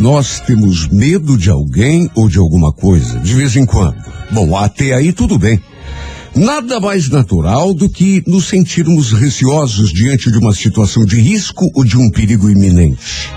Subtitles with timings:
[0.00, 3.96] Nós temos medo de alguém ou de alguma coisa, de vez em quando.
[4.30, 5.60] Bom, até aí tudo bem.
[6.36, 11.84] Nada mais natural do que nos sentirmos receosos diante de uma situação de risco ou
[11.84, 13.28] de um perigo iminente.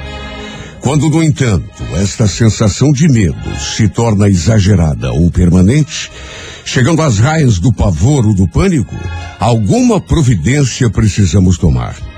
[0.82, 6.12] Quando, no entanto, esta sensação de medo se torna exagerada ou permanente,
[6.64, 8.96] chegando às raias do pavor ou do pânico,
[9.40, 12.11] alguma providência precisamos tomar.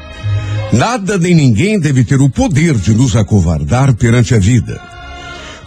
[0.74, 4.82] Nada nem ninguém deve ter o poder de nos acovardar perante a vida.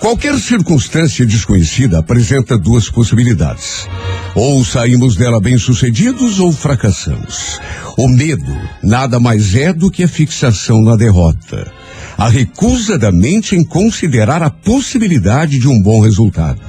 [0.00, 3.86] Qualquer circunstância desconhecida apresenta duas possibilidades.
[4.34, 7.60] Ou saímos dela bem-sucedidos ou fracassamos.
[7.96, 11.70] O medo nada mais é do que a fixação na derrota.
[12.18, 16.60] A recusa da mente em considerar a possibilidade de um bom resultado.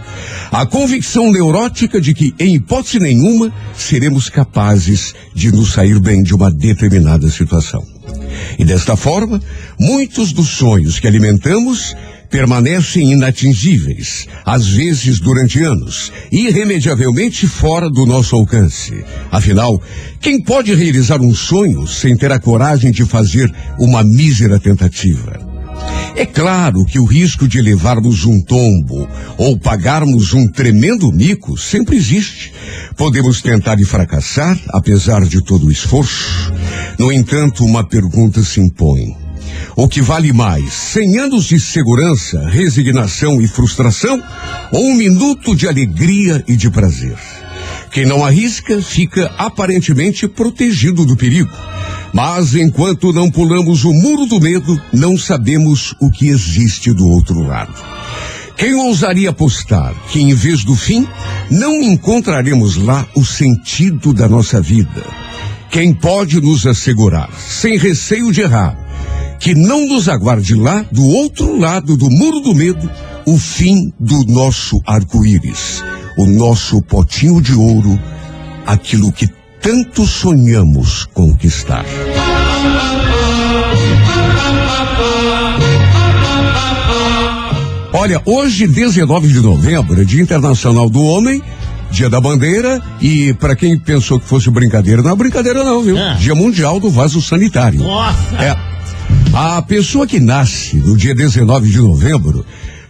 [0.51, 6.35] A convicção neurótica de que, em hipótese nenhuma, seremos capazes de nos sair bem de
[6.35, 7.96] uma determinada situação.
[8.57, 9.41] E desta forma,
[9.79, 11.95] muitos dos sonhos que alimentamos
[12.29, 19.03] permanecem inatingíveis, às vezes durante anos, irremediavelmente fora do nosso alcance.
[19.31, 19.81] Afinal,
[20.19, 23.49] quem pode realizar um sonho sem ter a coragem de fazer
[23.79, 25.56] uma mísera tentativa?
[26.15, 31.95] É claro que o risco de levarmos um tombo ou pagarmos um tremendo mico sempre
[31.95, 32.51] existe.
[32.95, 36.51] Podemos tentar e fracassar, apesar de todo o esforço.
[36.97, 39.15] No entanto, uma pergunta se impõe.
[39.75, 44.19] O que vale mais, cem anos de segurança, resignação e frustração,
[44.71, 47.15] ou um minuto de alegria e de prazer?
[47.91, 51.51] Quem não arrisca fica aparentemente protegido do perigo.
[52.13, 57.41] Mas enquanto não pulamos o muro do medo, não sabemos o que existe do outro
[57.41, 57.73] lado.
[58.57, 61.07] Quem ousaria apostar que, em vez do fim,
[61.51, 65.05] não encontraremos lá o sentido da nossa vida?
[65.69, 68.75] Quem pode nos assegurar, sem receio de errar,
[69.39, 72.89] que não nos aguarde lá, do outro lado do muro do medo,
[73.27, 75.83] o fim do nosso arco-íris,
[76.17, 77.97] o nosso potinho de ouro,
[78.65, 79.29] aquilo que
[79.61, 81.85] tanto sonhamos conquistar.
[87.93, 91.41] Olha, hoje, 19 de novembro, é Dia Internacional do Homem,
[91.91, 95.97] Dia da Bandeira, e para quem pensou que fosse brincadeira, não é brincadeira não, viu?
[95.97, 96.15] É.
[96.15, 97.81] Dia Mundial do Vaso Sanitário.
[97.81, 98.35] Nossa!
[98.39, 98.57] É.
[99.33, 102.45] A pessoa que nasce no dia 19 de novembro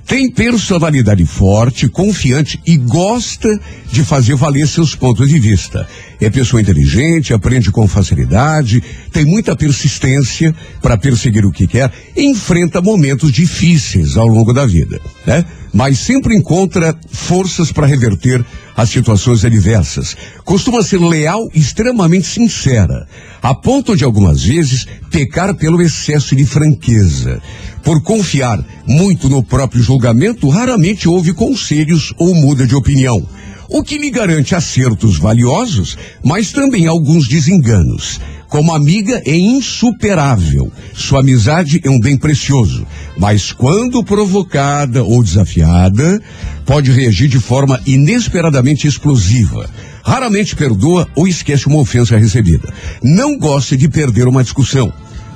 [0.07, 3.59] tem personalidade forte, confiante e gosta
[3.91, 5.85] de fazer valer seus pontos de vista.
[6.19, 8.81] É pessoa inteligente, aprende com facilidade,
[9.11, 14.99] tem muita persistência para perseguir o que quer, enfrenta momentos difíceis ao longo da vida,
[15.25, 15.43] né?
[15.73, 18.43] Mas sempre encontra forças para reverter
[18.75, 20.15] as situações adversas.
[20.45, 23.05] Costuma ser leal e extremamente sincera,
[23.43, 27.41] a ponto de algumas vezes pecar pelo excesso de franqueza.
[27.87, 33.25] Por confiar muito no próprio julgamento, raramente ouve conselhos ou muda de opinião.
[33.69, 38.19] O que lhe garante acertos valiosos, mas também alguns desenganos.
[38.49, 40.69] Como amiga é insuperável.
[40.93, 42.85] Sua amizade é um bem precioso.
[43.17, 46.21] Mas quando provocada ou desafiada,
[46.65, 49.69] pode reagir de forma inesperadamente explosiva.
[50.03, 52.67] Raramente perdoa ou esquece uma ofensa recebida.
[53.01, 54.91] Não gosta de perder uma discussão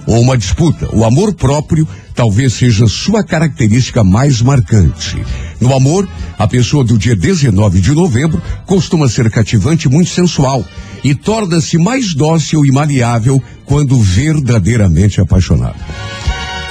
[0.06, 0.94] ou uma disputa.
[0.94, 1.88] O amor próprio
[2.22, 5.18] talvez seja sua característica mais marcante.
[5.60, 10.64] No amor, a pessoa do dia 19 de novembro costuma ser cativante e muito sensual
[11.04, 15.80] e torna-se mais dócil e maleável quando verdadeiramente apaixonada.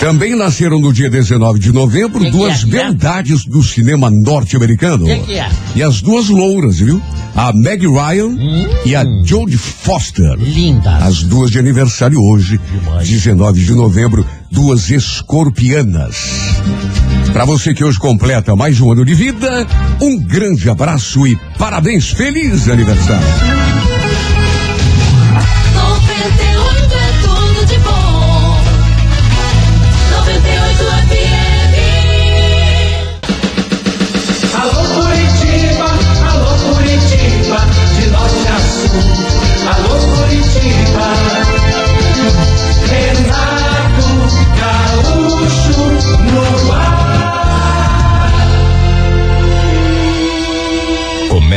[0.00, 2.85] Também nasceram no dia 19 de novembro Que duas é, que é?
[2.85, 5.05] beldades do cinema norte-americano.
[5.05, 5.50] Que é?
[5.76, 7.00] E as duas louras, viu?
[7.37, 8.35] A Meg Ryan
[8.87, 10.37] e a Jodie Foster.
[10.38, 11.02] Lindas.
[11.02, 13.06] As duas de aniversário hoje, Demais.
[13.06, 16.17] 19 de novembro, duas escorpianas.
[17.35, 19.67] Para você que hoje completa mais um ano de vida,
[20.00, 23.59] um grande abraço e parabéns, feliz aniversário.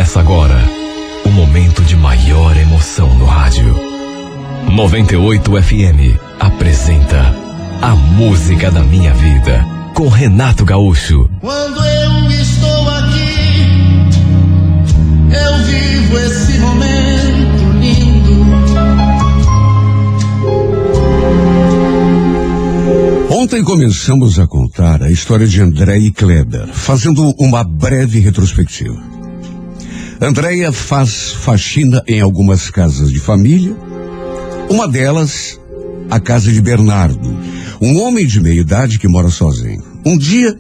[0.04, 0.62] Começa agora
[1.24, 3.74] o momento de maior emoção no rádio.
[4.70, 7.34] 98 FM apresenta
[7.82, 11.30] A Música da Minha Vida com Renato Gaúcho.
[11.40, 13.70] Quando eu estou aqui,
[15.32, 18.46] eu vivo esse momento lindo.
[23.34, 29.13] Ontem Ontem começamos a contar a história de André e Kleber, fazendo uma breve retrospectiva.
[30.24, 33.76] Andréia faz faxina em algumas casas de família.
[34.70, 35.60] Uma delas,
[36.10, 37.38] a casa de Bernardo,
[37.82, 39.84] um homem de meia idade que mora sozinho.
[40.06, 40.58] Um dia,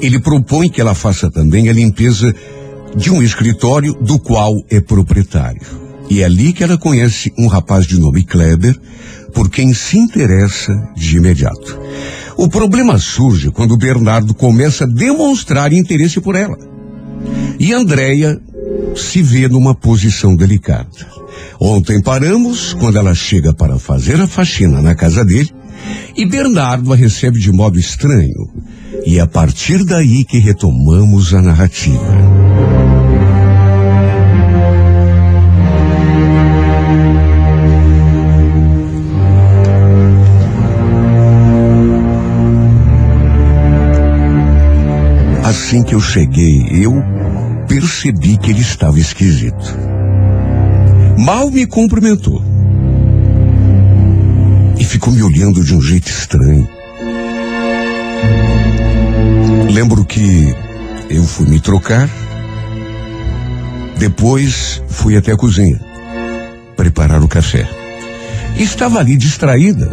[0.00, 2.32] ele propõe que ela faça também a limpeza
[2.96, 5.62] de um escritório do qual é proprietário.
[6.08, 8.78] E é ali que ela conhece um rapaz de nome Kleber,
[9.34, 11.76] por quem se interessa de imediato.
[12.36, 16.56] O problema surge quando Bernardo começa a demonstrar interesse por ela.
[17.58, 18.40] E Andréia
[18.94, 20.88] se vê numa posição delicada.
[21.60, 25.50] Ontem paramos quando ela chega para fazer a faxina na casa dele
[26.16, 28.50] e Bernardo a recebe de modo estranho.
[29.06, 32.06] E é a partir daí que retomamos a narrativa.
[45.44, 47.21] Assim que eu cheguei, eu
[47.72, 49.74] percebi que ele estava esquisito.
[51.16, 52.44] Mal me cumprimentou.
[54.78, 56.68] E ficou me olhando de um jeito estranho.
[59.72, 60.54] Lembro que
[61.08, 62.10] eu fui me trocar.
[63.96, 65.80] Depois fui até a cozinha
[66.76, 67.66] preparar o café.
[68.58, 69.90] Estava ali distraída,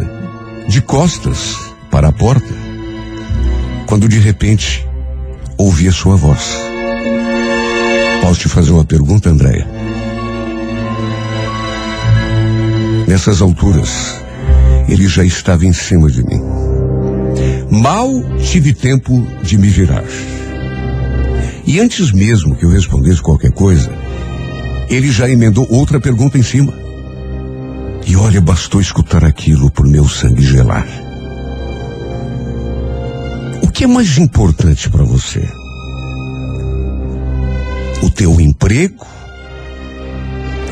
[0.68, 1.56] de costas
[1.90, 2.54] para a porta,
[3.86, 4.86] quando de repente
[5.56, 6.69] ouvi a sua voz.
[8.20, 9.66] Posso te fazer uma pergunta, Andréia?
[13.06, 14.22] Nessas alturas,
[14.88, 16.40] ele já estava em cima de mim.
[17.70, 18.08] Mal
[18.38, 20.04] tive tempo de me virar.
[21.66, 23.90] E antes mesmo que eu respondesse qualquer coisa,
[24.88, 26.72] ele já emendou outra pergunta em cima.
[28.06, 30.86] E olha, bastou escutar aquilo por meu sangue gelar.
[33.62, 35.59] O que é mais importante para você?
[38.02, 39.06] O teu emprego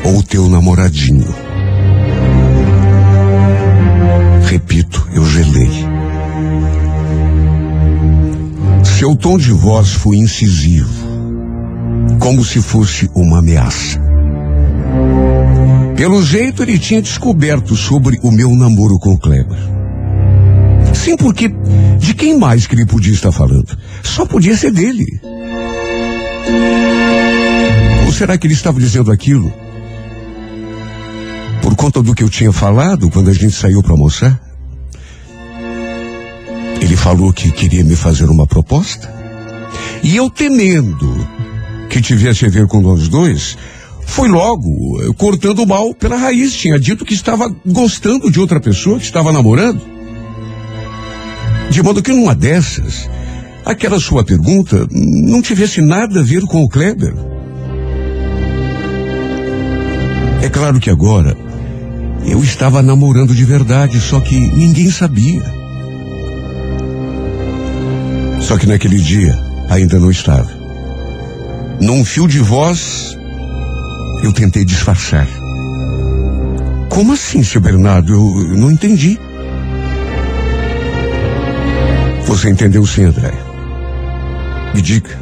[0.03, 1.27] ou o teu namoradinho?
[4.45, 5.69] Repito, eu gelei.
[8.83, 10.89] Seu tom de voz foi incisivo,
[12.19, 13.99] como se fosse uma ameaça.
[15.95, 19.59] Pelo jeito, ele tinha descoberto sobre o meu namoro com Kleber.
[20.93, 21.53] Sim, porque
[21.97, 23.77] de quem mais que ele podia estar falando?
[24.03, 25.05] Só podia ser dele.
[28.09, 29.53] Ou será que ele estava dizendo aquilo
[31.61, 34.41] por conta do que eu tinha falado quando a gente saiu para almoçar?
[36.81, 39.13] Ele falou que queria me fazer uma proposta.
[40.01, 41.27] E eu temendo
[41.87, 43.55] que tivesse a ver com nós dois,
[44.07, 46.53] foi logo eh, cortando o mal pela raiz.
[46.53, 49.83] Tinha dito que estava gostando de outra pessoa, que estava namorando.
[51.69, 53.07] De modo que numa dessas,
[53.63, 57.28] aquela sua pergunta não tivesse nada a ver com o Kleber.
[60.41, 61.35] É claro que agora
[62.25, 65.43] eu estava namorando de verdade, só que ninguém sabia.
[68.41, 69.37] Só que naquele dia
[69.69, 70.49] ainda não estava.
[71.81, 73.17] Num fio de voz,
[74.23, 75.27] eu tentei disfarçar.
[76.89, 78.13] Como assim, seu Bernardo?
[78.13, 79.19] Eu, não entendi.
[82.25, 83.33] Você entendeu sim, André.
[84.73, 85.19] Me diga.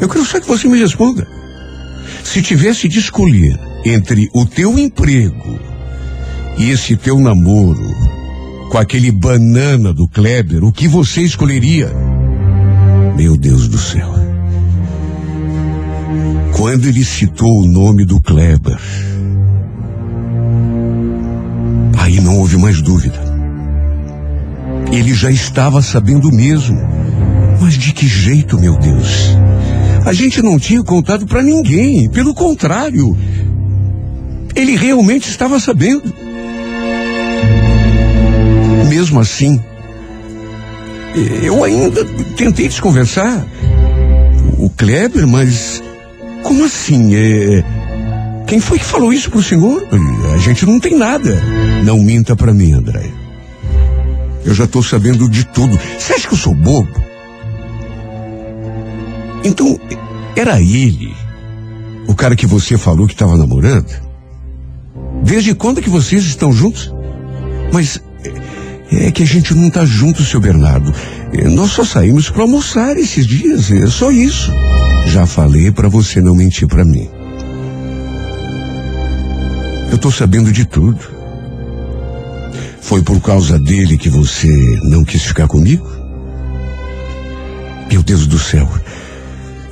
[0.00, 1.26] Eu quero só que você me responda.
[2.24, 5.60] Se tivesse de escolher entre o teu emprego
[6.58, 7.86] e esse teu namoro
[8.68, 11.92] com aquele banana do Kleber, o que você escolheria?
[13.16, 14.12] Meu Deus do céu.
[16.56, 18.80] Quando ele citou o nome do Kleber,
[21.98, 23.20] aí não houve mais dúvida.
[24.90, 26.76] Ele já estava sabendo mesmo.
[27.60, 29.36] Mas de que jeito, meu Deus?
[30.04, 32.08] A gente não tinha contado para ninguém.
[32.08, 33.16] Pelo contrário,
[34.56, 36.12] ele realmente estava sabendo.
[38.88, 39.62] Mesmo assim,
[41.42, 42.04] eu ainda
[42.36, 43.44] tentei desconversar
[44.58, 45.82] o Kleber, mas
[46.42, 47.14] como assim?
[47.14, 47.64] É,
[48.46, 49.86] quem foi que falou isso pro senhor?
[50.34, 51.36] A gente não tem nada.
[51.84, 53.10] Não minta para mim, André.
[54.44, 55.78] Eu já tô sabendo de tudo.
[55.98, 56.88] Você acha que eu sou bobo?
[59.44, 59.78] Então,
[60.34, 61.14] era ele,
[62.06, 64.05] o cara que você falou que estava namorando?
[65.26, 66.94] Desde quando que vocês estão juntos?
[67.72, 68.00] Mas
[68.92, 70.94] é, é que a gente não tá junto, seu Bernardo.
[71.32, 74.52] É, Nós só saímos para almoçar esses dias, é só isso.
[75.08, 77.10] Já falei para você não mentir para mim.
[79.90, 80.98] Eu tô sabendo de tudo.
[82.80, 85.90] Foi por causa dele que você não quis ficar comigo?
[87.90, 88.68] Meu Deus do céu,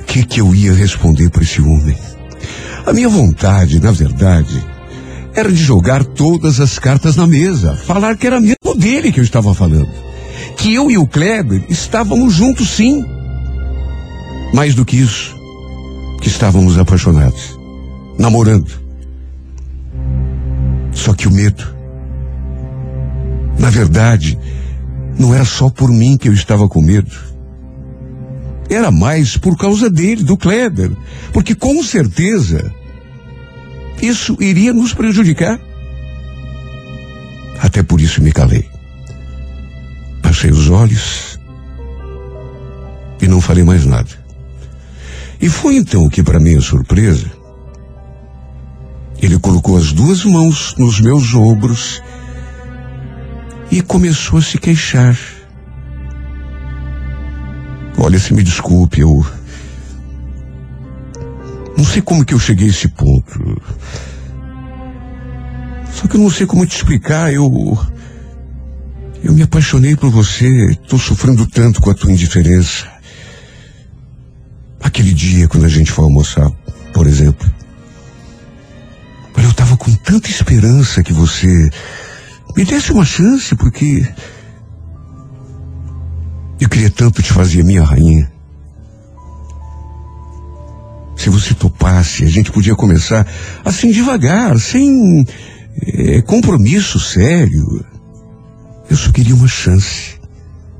[0.01, 1.97] o que, que eu ia responder para esse homem?
[2.85, 4.74] A minha vontade, na verdade,
[5.35, 9.23] era de jogar todas as cartas na mesa, falar que era mesmo dele que eu
[9.23, 9.89] estava falando.
[10.55, 13.03] Que eu e o Kleber estávamos juntos sim.
[14.53, 15.35] Mais do que isso,
[16.21, 17.59] que estávamos apaixonados,
[18.17, 18.71] namorando.
[20.93, 21.75] Só que o medo,
[23.59, 24.39] na verdade,
[25.19, 27.11] não era só por mim que eu estava com medo.
[28.69, 30.91] Era mais por causa dele, do Kleber.
[31.33, 32.73] Porque com certeza
[34.01, 35.59] isso iria nos prejudicar.
[37.59, 38.69] Até por isso me calei.
[40.21, 41.39] Baixei os olhos
[43.21, 44.09] e não falei mais nada.
[45.41, 47.29] E foi então que, para minha surpresa,
[49.21, 52.01] ele colocou as duas mãos nos meus ombros
[53.71, 55.17] e começou a se queixar.
[57.97, 59.25] Olha, se me desculpe, eu.
[61.77, 63.61] Não sei como que eu cheguei a esse ponto.
[65.91, 67.33] Só que eu não sei como te explicar.
[67.33, 67.49] Eu.
[69.23, 70.47] Eu me apaixonei por você.
[70.71, 72.87] Estou sofrendo tanto com a tua indiferença.
[74.81, 76.49] Aquele dia quando a gente foi almoçar,
[76.93, 77.49] por exemplo.
[79.35, 81.69] Olha, eu estava com tanta esperança que você
[82.55, 84.07] me desse uma chance, porque
[86.59, 88.31] eu queria tanto te fazer minha rainha.
[91.15, 93.25] Se você topasse, a gente podia começar
[93.63, 95.25] assim devagar, sem
[95.87, 97.83] eh, compromisso sério.
[98.89, 100.15] Eu só queria uma chance.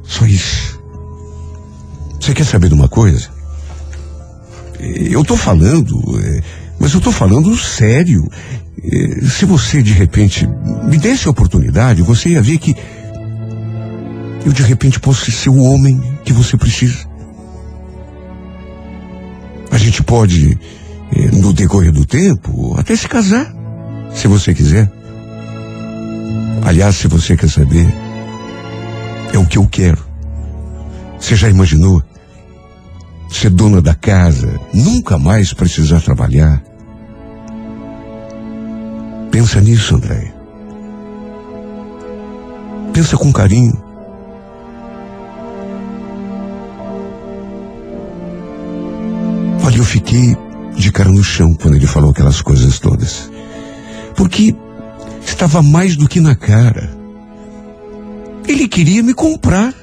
[0.04, 0.80] Só isso.
[2.20, 3.30] Você quer saber de uma coisa?
[4.80, 6.42] Eh, Eu tô falando, eh,
[6.80, 8.28] mas eu tô falando sério.
[8.84, 10.46] Eh, Se você de repente
[10.88, 12.76] me desse a oportunidade, você ia ver que
[14.46, 17.08] eu de repente posso ser o homem que você precisa.
[19.76, 20.58] A gente pode,
[21.12, 23.54] eh, no decorrer do tempo, até se casar,
[24.14, 24.90] se você quiser.
[26.64, 27.86] Aliás, se você quer saber,
[29.34, 30.02] é o que eu quero.
[31.20, 32.02] Você já imaginou?
[33.30, 36.64] Ser dona da casa, nunca mais precisar trabalhar.
[39.30, 40.34] Pensa nisso, André.
[42.94, 43.85] Pensa com carinho.
[49.66, 50.38] Olha, eu fiquei
[50.78, 53.32] de cara no chão quando ele falou aquelas coisas todas.
[54.16, 54.56] Porque
[55.26, 56.96] estava mais do que na cara.
[58.48, 59.74] Ele queria me comprar.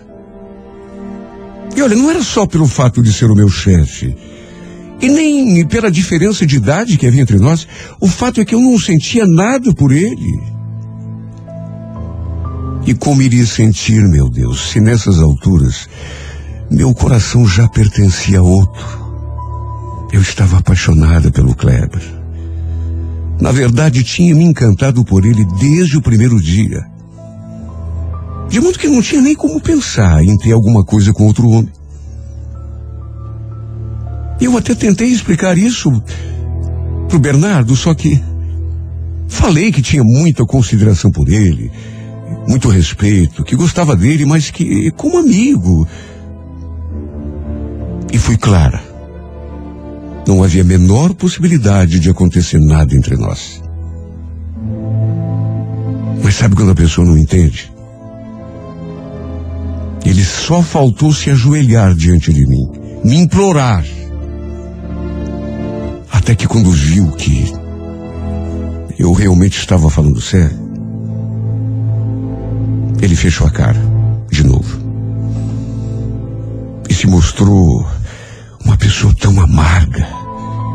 [1.75, 4.17] E olha, não era só pelo fato de ser o meu chefe.
[5.01, 7.67] E nem pela diferença de idade que havia entre nós.
[8.01, 10.41] O fato é que eu não sentia nada por ele.
[12.87, 15.89] E como iria sentir, meu Deus, se nessas alturas
[16.71, 19.02] meu coração já pertencia a outro?
[20.13, 22.03] Eu estava apaixonada pelo Kleber.
[23.41, 26.85] Na verdade, tinha me encantado por ele desde o primeiro dia.
[28.51, 31.73] De modo que não tinha nem como pensar em ter alguma coisa com outro homem.
[34.39, 35.91] Eu até tentei explicar isso
[37.09, 38.23] pro Bernardo, só que
[39.29, 41.73] falei que tinha muita consideração por ele,
[42.47, 45.89] muito respeito, que gostava dele, mas que como amigo.
[48.13, 48.92] E fui clara.
[50.27, 53.63] Não havia a menor possibilidade de acontecer nada entre nós.
[56.23, 57.73] Mas sabe quando a pessoa não entende?
[60.05, 62.71] Ele só faltou se ajoelhar diante de mim,
[63.05, 63.85] me implorar.
[66.11, 67.53] Até que quando viu que
[68.99, 70.57] eu realmente estava falando sério,
[73.01, 73.81] ele fechou a cara,
[74.31, 74.81] de novo.
[76.89, 77.85] E se mostrou
[78.65, 80.07] uma pessoa tão amarga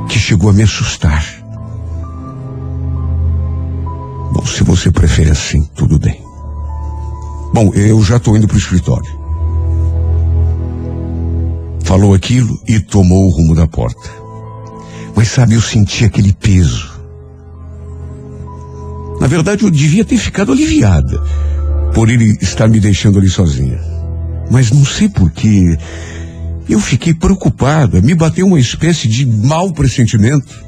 [0.08, 1.24] que chegou a me assustar.
[4.34, 6.22] Bom, se você prefere assim, tudo bem.
[7.54, 9.18] Bom, eu já estou indo para o escritório.
[11.84, 14.10] Falou aquilo e tomou o rumo da porta.
[15.16, 16.98] Mas sabe, eu senti aquele peso.
[19.20, 21.20] Na verdade, eu devia ter ficado aliviada
[21.96, 23.80] por ele estar me deixando ali sozinha.
[24.52, 25.78] Mas não sei porquê.
[26.70, 30.66] Eu fiquei preocupada, me bateu uma espécie de mau pressentimento.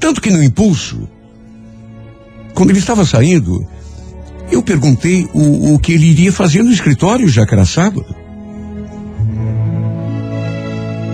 [0.00, 1.08] Tanto que no impulso,
[2.54, 3.66] quando ele estava saindo,
[4.50, 8.06] eu perguntei o, o que ele iria fazer no escritório, já que era sábado.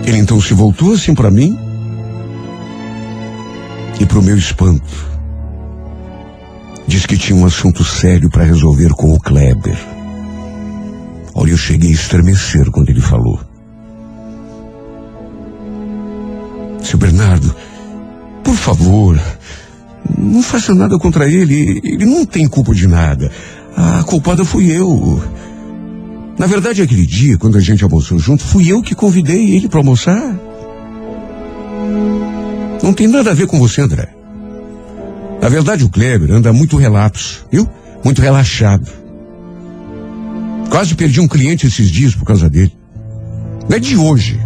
[0.05, 1.57] Ele então se voltou assim para mim
[3.99, 5.15] e para o meu espanto,
[6.87, 9.77] Diz que tinha um assunto sério para resolver com o Kleber.
[11.33, 13.39] Olha, eu cheguei a estremecer quando ele falou.
[16.85, 17.55] Seu Bernardo,
[18.43, 19.19] por favor,
[20.15, 21.81] não faça nada contra ele.
[21.83, 23.31] Ele não tem culpa de nada.
[23.75, 25.21] A culpada fui eu.
[26.37, 29.79] Na verdade, aquele dia, quando a gente almoçou junto, fui eu que convidei ele para
[29.79, 30.39] almoçar.
[32.83, 34.07] Não tem nada a ver com você, André.
[35.41, 37.67] Na verdade, o Kleber anda muito relapso, viu?
[38.03, 38.87] Muito relaxado.
[40.69, 42.77] Quase perdi um cliente esses dias por causa dele.
[43.67, 44.39] Não é de hoje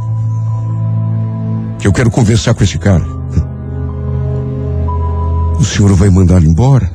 [1.80, 3.06] que eu quero conversar com esse cara.
[5.58, 6.92] O senhor vai mandá-lo embora?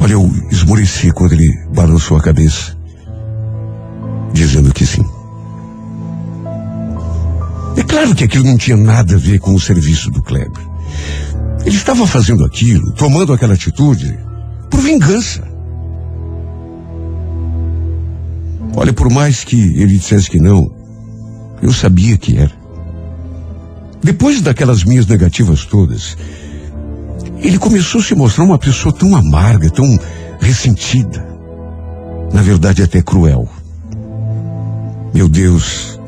[0.00, 2.76] Olha, eu esmoreci quando ele balançou a cabeça,
[4.32, 5.04] dizendo que sim.
[7.76, 10.62] É claro que aquilo não tinha nada a ver com o serviço do Kleber.
[11.64, 14.18] Ele estava fazendo aquilo, tomando aquela atitude,
[14.70, 15.53] por vingança.
[18.76, 20.70] Olha, por mais que ele dissesse que não,
[21.62, 22.52] eu sabia que era.
[24.02, 26.16] Depois daquelas minhas negativas todas,
[27.40, 29.98] ele começou a se mostrar uma pessoa tão amarga, tão
[30.40, 31.24] ressentida.
[32.32, 33.48] Na verdade, até cruel.
[35.14, 35.98] Meu Deus,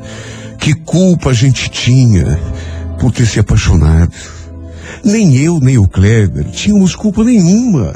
[0.59, 2.39] que culpa a gente tinha
[2.99, 4.13] por ter se apaixonado.
[5.03, 7.93] Nem eu, nem o Kleber tínhamos culpa nenhuma.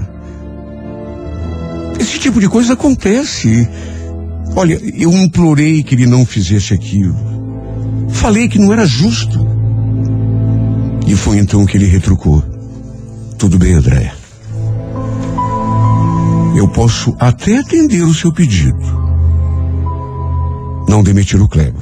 [2.00, 3.68] Esse tipo de coisa acontece.
[4.56, 7.16] Olha, eu implorei que ele não fizesse aquilo.
[8.10, 9.48] Falei que não era justo.
[11.08, 12.44] E foi então que ele retrucou.
[13.38, 14.14] Tudo bem, Andréia.
[16.56, 18.78] Eu posso até atender o seu pedido.
[20.88, 21.82] Não demitir o Kleber.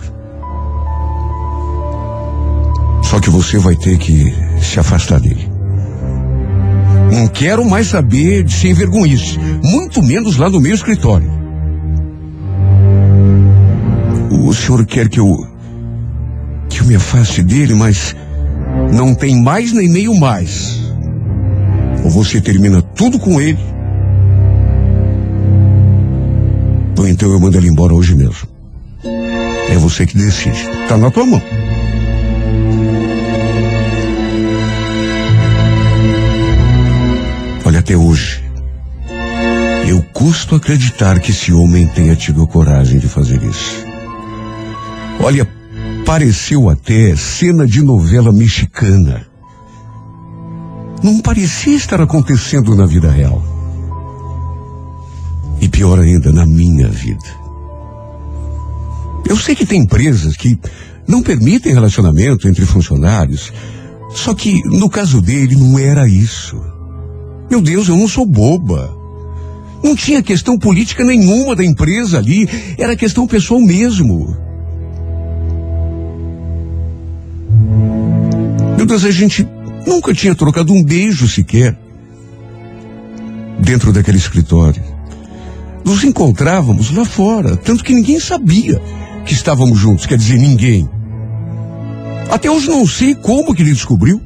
[3.04, 5.50] Só que você vai ter que se afastar dele.
[7.12, 11.39] Não quero mais saber de sem vergonhice, muito menos lá no meu escritório.
[14.32, 15.48] O senhor quer que eu
[16.70, 18.16] que eu me afaste dele, mas
[18.94, 20.80] não tem mais nem meio mais.
[22.04, 23.60] Ou você termina tudo com ele,
[26.98, 28.48] ou então eu mando ele embora hoje mesmo.
[29.70, 30.68] É você que decide.
[30.88, 31.42] Tá na tua mão.
[37.66, 38.44] Olha, até hoje,
[39.88, 43.89] eu custo acreditar que esse homem tenha tido a coragem de fazer isso.
[45.22, 45.48] Olha,
[46.06, 49.28] pareceu até cena de novela mexicana.
[51.04, 53.44] Não parecia estar acontecendo na vida real.
[55.60, 57.28] E pior ainda, na minha vida.
[59.28, 60.58] Eu sei que tem empresas que
[61.06, 63.52] não permitem relacionamento entre funcionários,
[64.16, 66.60] só que no caso dele não era isso.
[67.52, 68.98] Meu Deus, eu não sou boba.
[69.84, 74.49] Não tinha questão política nenhuma da empresa ali, era questão pessoal mesmo.
[78.90, 79.48] Deus, a gente
[79.86, 81.78] nunca tinha trocado um beijo sequer
[83.60, 84.82] dentro daquele escritório.
[85.86, 88.82] Nos encontrávamos lá fora, tanto que ninguém sabia
[89.26, 90.90] que estávamos juntos, quer dizer, ninguém.
[92.32, 94.20] Até hoje não sei como que ele descobriu.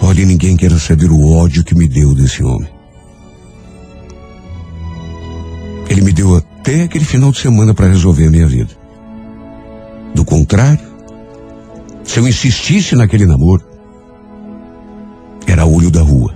[0.00, 2.70] Olha, ninguém quer saber o ódio que me deu desse homem.
[5.88, 8.70] Ele me deu até aquele final de semana para resolver a minha vida.
[10.14, 10.85] Do contrário,
[12.06, 13.64] se eu insistisse naquele namoro,
[15.46, 16.34] era olho da rua.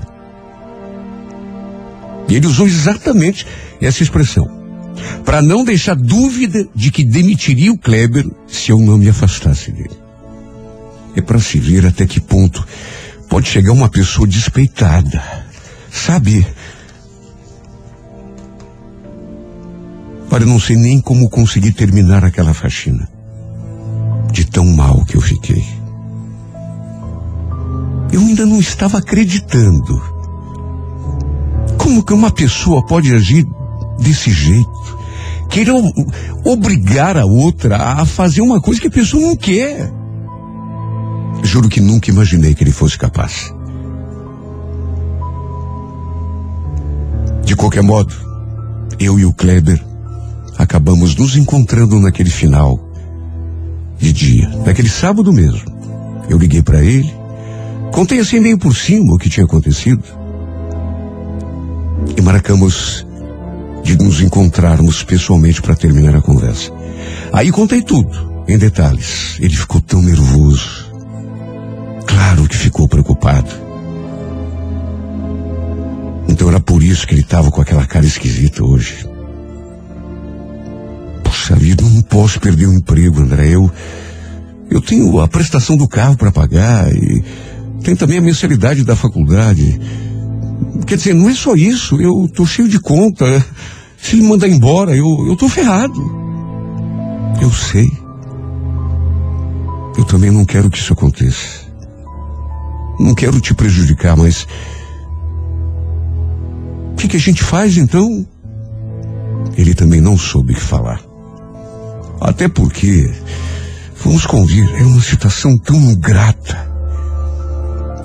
[2.29, 3.47] E ele usou exatamente
[3.81, 4.49] essa expressão.
[5.25, 9.99] Para não deixar dúvida de que demitiria o Kleber se eu não me afastasse dele.
[11.17, 12.67] É para se ver até que ponto
[13.29, 15.23] pode chegar uma pessoa despeitada.
[15.91, 16.47] Sabe?
[20.41, 23.10] Eu não sei nem como consegui terminar aquela faxina.
[24.33, 25.65] De tão mal que eu fiquei.
[28.13, 30.01] Eu ainda não estava acreditando.
[31.79, 33.47] Como que uma pessoa pode agir
[33.99, 34.71] desse jeito?
[35.49, 35.73] Querer
[36.45, 39.93] obrigar a outra a fazer uma coisa que a pessoa não quer.
[41.43, 43.53] Juro que nunca imaginei que ele fosse capaz.
[47.45, 48.15] De qualquer modo,
[48.99, 49.83] eu e o Kleber
[50.57, 52.90] acabamos nos encontrando naquele final
[54.01, 55.63] de dia, naquele sábado mesmo.
[56.29, 57.13] Eu liguei para ele,
[57.93, 60.03] contei assim meio por cima o que tinha acontecido
[62.17, 63.07] e marcamos
[63.85, 66.73] de nos encontrarmos pessoalmente para terminar a conversa.
[67.33, 69.37] Aí contei tudo, em detalhes.
[69.41, 70.91] Ele ficou tão nervoso.
[72.07, 73.51] Claro que ficou preocupado.
[76.29, 79.10] Então era por isso que ele estava com aquela cara esquisita hoje.
[81.41, 83.55] Puxa vida, não posso perder o emprego, André.
[83.55, 83.71] Eu,
[84.71, 87.25] eu tenho a prestação do carro para pagar e
[87.83, 89.81] tem também a mensalidade da faculdade.
[90.87, 93.25] Quer dizer, não é só isso, eu tô cheio de conta.
[93.97, 95.99] Se ele mandar embora, eu, eu tô ferrado.
[97.41, 97.91] Eu sei.
[99.97, 101.67] Eu também não quero que isso aconteça.
[102.99, 104.47] Não quero te prejudicar, mas.
[106.93, 108.27] O que, que a gente faz então?
[109.57, 111.10] Ele também não soube o que falar.
[112.21, 113.11] Até porque,
[114.05, 116.69] vamos convir, é uma situação tão ingrata.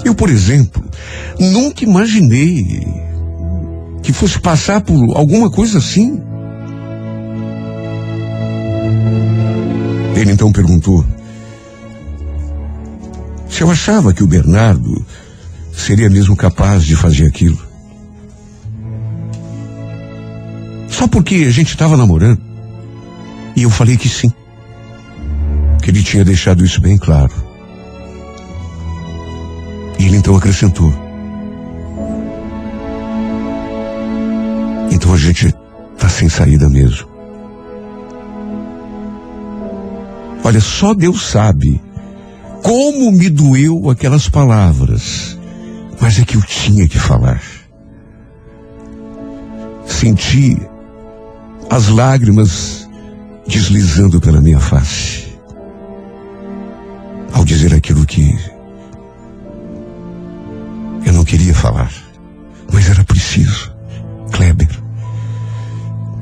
[0.06, 0.84] Eu, por exemplo,
[1.40, 2.88] nunca imaginei
[4.02, 6.22] que fosse passar por alguma coisa assim.
[10.16, 11.04] Ele então perguntou
[13.50, 15.06] se eu achava que o Bernardo
[15.74, 17.58] seria mesmo capaz de fazer aquilo.
[20.90, 22.55] Só porque a gente estava namorando.
[23.56, 24.32] E eu falei que sim.
[25.82, 27.34] Que ele tinha deixado isso bem claro.
[29.98, 30.94] E ele então acrescentou.
[34.92, 35.54] Então a gente
[35.98, 37.08] tá sem saída mesmo.
[40.44, 41.82] Olha, só Deus sabe
[42.62, 45.38] como me doeu aquelas palavras.
[46.00, 47.42] Mas é que eu tinha que falar.
[49.86, 50.58] Senti
[51.70, 52.85] as lágrimas
[53.48, 55.26] deslizando pela minha face.
[57.32, 58.36] Ao dizer aquilo que
[61.06, 61.92] eu não queria falar,
[62.72, 63.74] mas era preciso.
[64.32, 64.70] Kleber,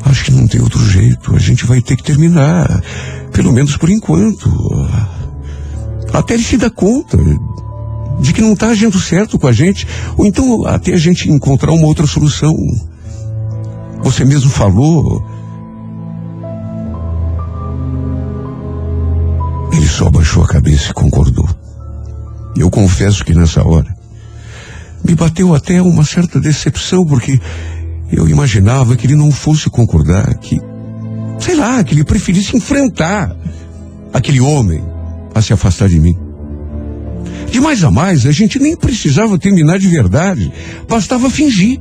[0.06, 1.36] acho que não tem outro jeito.
[1.36, 2.84] A gente vai ter que terminar,
[3.32, 4.50] pelo menos por enquanto.
[6.12, 7.18] Até ele se dar conta
[8.20, 11.72] de que não está agindo certo com a gente, ou então até a gente encontrar
[11.72, 12.54] uma outra solução.
[14.04, 15.33] Você mesmo falou.
[19.94, 21.48] Só baixou a cabeça e concordou.
[22.58, 23.96] Eu confesso que nessa hora
[25.08, 27.40] me bateu até uma certa decepção, porque
[28.12, 30.60] eu imaginava que ele não fosse concordar, que,
[31.40, 33.36] sei lá, que ele preferisse enfrentar
[34.12, 34.84] aquele homem
[35.36, 36.18] a se afastar de mim.
[37.52, 40.52] De mais a mais, a gente nem precisava terminar de verdade,
[40.90, 41.80] bastava fingir.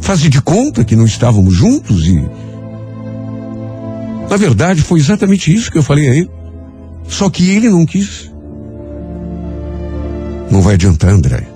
[0.00, 2.28] Fazer de conta que não estávamos juntos e.
[4.28, 6.39] Na verdade, foi exatamente isso que eu falei a ele.
[7.10, 8.30] Só que ele não quis.
[10.50, 11.46] Não vai adiantar, André.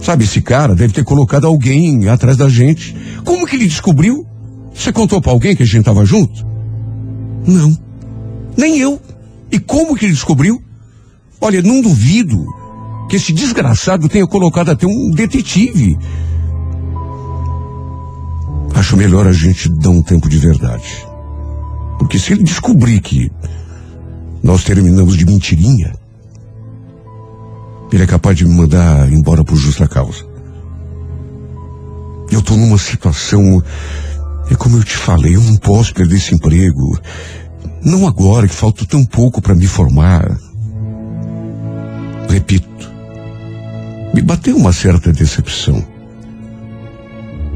[0.00, 2.94] Sabe, esse cara deve ter colocado alguém atrás da gente.
[3.24, 4.26] Como que ele descobriu?
[4.74, 6.44] Você contou para alguém que a gente estava junto?
[7.46, 7.76] Não.
[8.56, 9.00] Nem eu.
[9.50, 10.60] E como que ele descobriu?
[11.40, 12.44] Olha, não duvido
[13.08, 15.96] que esse desgraçado tenha colocado até um detetive.
[18.74, 21.11] Acho melhor a gente dar um tempo de verdade.
[22.02, 23.30] Porque se ele descobrir que
[24.42, 25.94] nós terminamos de mentirinha,
[27.92, 30.24] ele é capaz de me mandar embora por justa causa.
[32.28, 33.62] Eu estou numa situação.
[34.50, 36.98] É como eu te falei, eu não posso perder esse emprego.
[37.84, 40.36] Não agora, que falta tão pouco para me formar.
[42.28, 42.90] Repito,
[44.12, 45.86] me bateu uma certa decepção.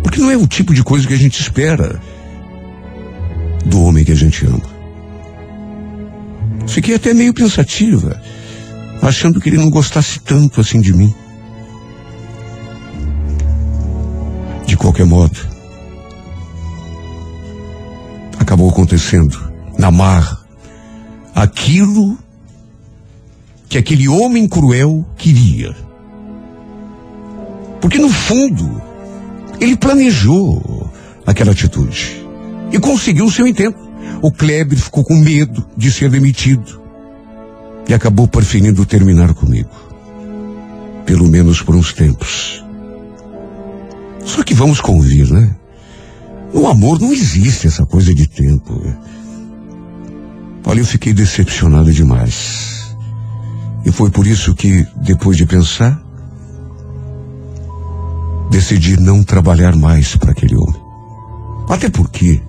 [0.05, 2.01] Porque não é o tipo de coisa que a gente espera
[3.67, 4.77] do homem que a gente ama.
[6.67, 8.21] Fiquei até meio pensativa,
[9.03, 11.15] achando que ele não gostasse tanto assim de mim.
[14.67, 15.39] De qualquer modo,
[18.39, 20.39] acabou acontecendo na marra
[21.35, 22.19] aquilo
[23.69, 25.75] que aquele homem cruel queria.
[27.81, 28.83] Porque no fundo,
[29.61, 30.91] ele planejou
[31.25, 32.26] aquela atitude
[32.77, 33.79] e conseguiu o seu intento.
[34.21, 36.81] O Kleber ficou com medo de ser demitido
[37.89, 39.71] e acabou preferindo terminar comigo.
[41.07, 42.63] Pelo menos por uns tempos.
[44.25, 45.57] Só que vamos convir, né?
[46.53, 48.79] No amor não existe essa coisa de tempo.
[50.65, 52.95] Olha, eu fiquei decepcionado demais.
[53.85, 56.03] E foi por isso que, depois de pensar,
[58.51, 60.81] decidi não trabalhar mais para aquele homem.
[61.69, 62.43] Até porque,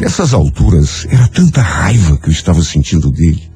[0.00, 3.50] nessas alturas, era tanta raiva que eu estava sentindo dele.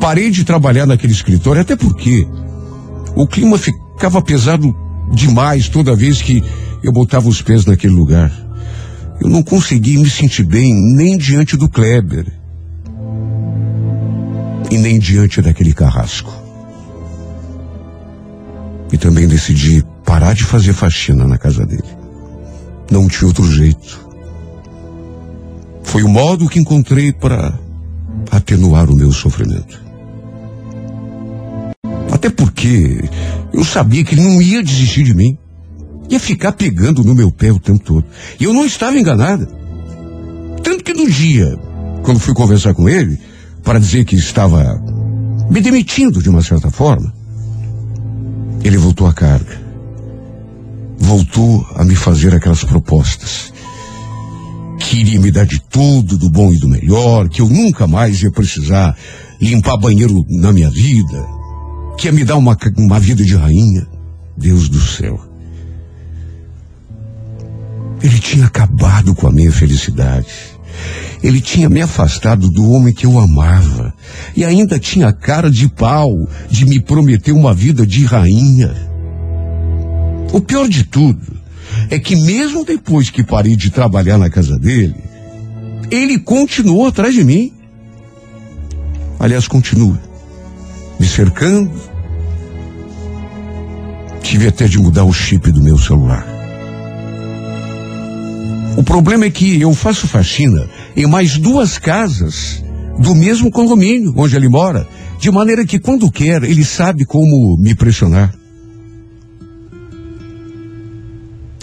[0.00, 2.26] Parei de trabalhar naquele escritório, até porque
[3.16, 4.74] o clima ficava pesado
[5.12, 6.42] demais toda vez que
[6.82, 8.30] eu botava os pés naquele lugar.
[9.20, 12.44] Eu não consegui me sentir bem nem diante do Kleber.
[14.70, 16.32] e nem diante daquele carrasco.
[18.92, 22.03] E também decidi parar de fazer faxina na casa dele.
[22.94, 24.06] Não tinha outro jeito.
[25.82, 27.58] Foi o modo que encontrei para
[28.30, 29.82] atenuar o meu sofrimento.
[32.12, 33.10] Até porque
[33.52, 35.36] eu sabia que ele não ia desistir de mim.
[36.08, 38.04] Ia ficar pegando no meu pé o tempo todo.
[38.38, 39.46] E eu não estava enganada.
[40.62, 41.58] Tanto que no dia,
[42.04, 43.18] quando fui conversar com ele,
[43.64, 44.80] para dizer que estava
[45.50, 47.12] me demitindo de uma certa forma,
[48.62, 49.63] ele voltou à carga.
[51.04, 53.52] Voltou a me fazer aquelas propostas.
[54.78, 58.22] Que iria me dar de tudo, do bom e do melhor, que eu nunca mais
[58.22, 58.96] ia precisar
[59.38, 61.26] limpar banheiro na minha vida,
[61.98, 63.86] que ia me dar uma, uma vida de rainha.
[64.36, 65.20] Deus do céu.
[68.02, 70.26] Ele tinha acabado com a minha felicidade.
[71.22, 73.92] Ele tinha me afastado do homem que eu amava.
[74.34, 78.93] E ainda tinha cara de pau de me prometer uma vida de rainha.
[80.34, 81.20] O pior de tudo
[81.88, 84.96] é que mesmo depois que parei de trabalhar na casa dele,
[85.92, 87.52] ele continuou atrás de mim.
[89.20, 89.96] Aliás, continua.
[90.98, 91.70] Me cercando.
[94.24, 96.26] Tive até de mudar o chip do meu celular.
[98.76, 102.60] O problema é que eu faço faxina em mais duas casas
[102.98, 104.84] do mesmo condomínio onde ele mora,
[105.20, 108.34] de maneira que quando quer ele sabe como me pressionar.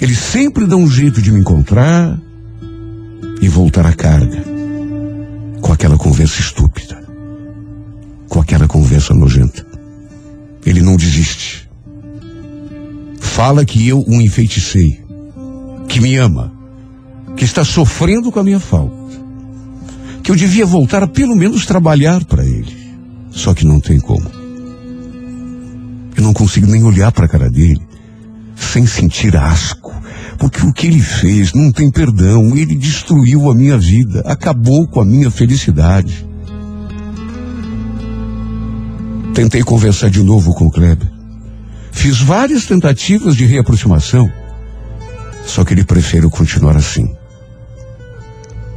[0.01, 2.19] Ele sempre dá um jeito de me encontrar
[3.39, 4.43] e voltar à carga
[5.61, 6.99] com aquela conversa estúpida,
[8.27, 9.63] com aquela conversa nojenta.
[10.65, 11.69] Ele não desiste.
[13.19, 15.05] Fala que eu o enfeiticei,
[15.87, 16.51] que me ama,
[17.37, 19.21] que está sofrendo com a minha falta,
[20.23, 22.75] que eu devia voltar a pelo menos trabalhar para ele.
[23.29, 24.27] Só que não tem como.
[26.17, 27.90] Eu não consigo nem olhar para a cara dele
[28.63, 29.93] sem sentir asco,
[30.37, 32.55] porque o que ele fez não tem perdão.
[32.55, 36.25] Ele destruiu a minha vida, acabou com a minha felicidade.
[39.33, 41.09] Tentei conversar de novo com o Kleber.
[41.91, 44.31] Fiz várias tentativas de reaproximação.
[45.45, 47.15] Só que ele prefere continuar assim.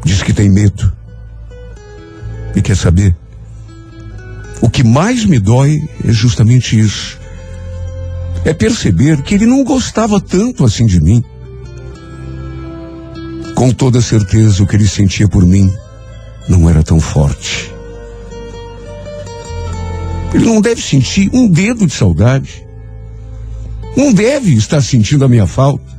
[0.05, 0.93] Diz que tem medo.
[2.55, 3.17] E quer saber?
[4.61, 7.19] O que mais me dói é justamente isso.
[8.45, 11.25] É perceber que ele não gostava tanto assim de mim.
[13.55, 15.73] Com toda certeza, o que ele sentia por mim
[16.49, 17.73] não era tão forte.
[20.35, 22.67] Ele não deve sentir um dedo de saudade.
[23.97, 25.95] Não deve estar sentindo a minha falta.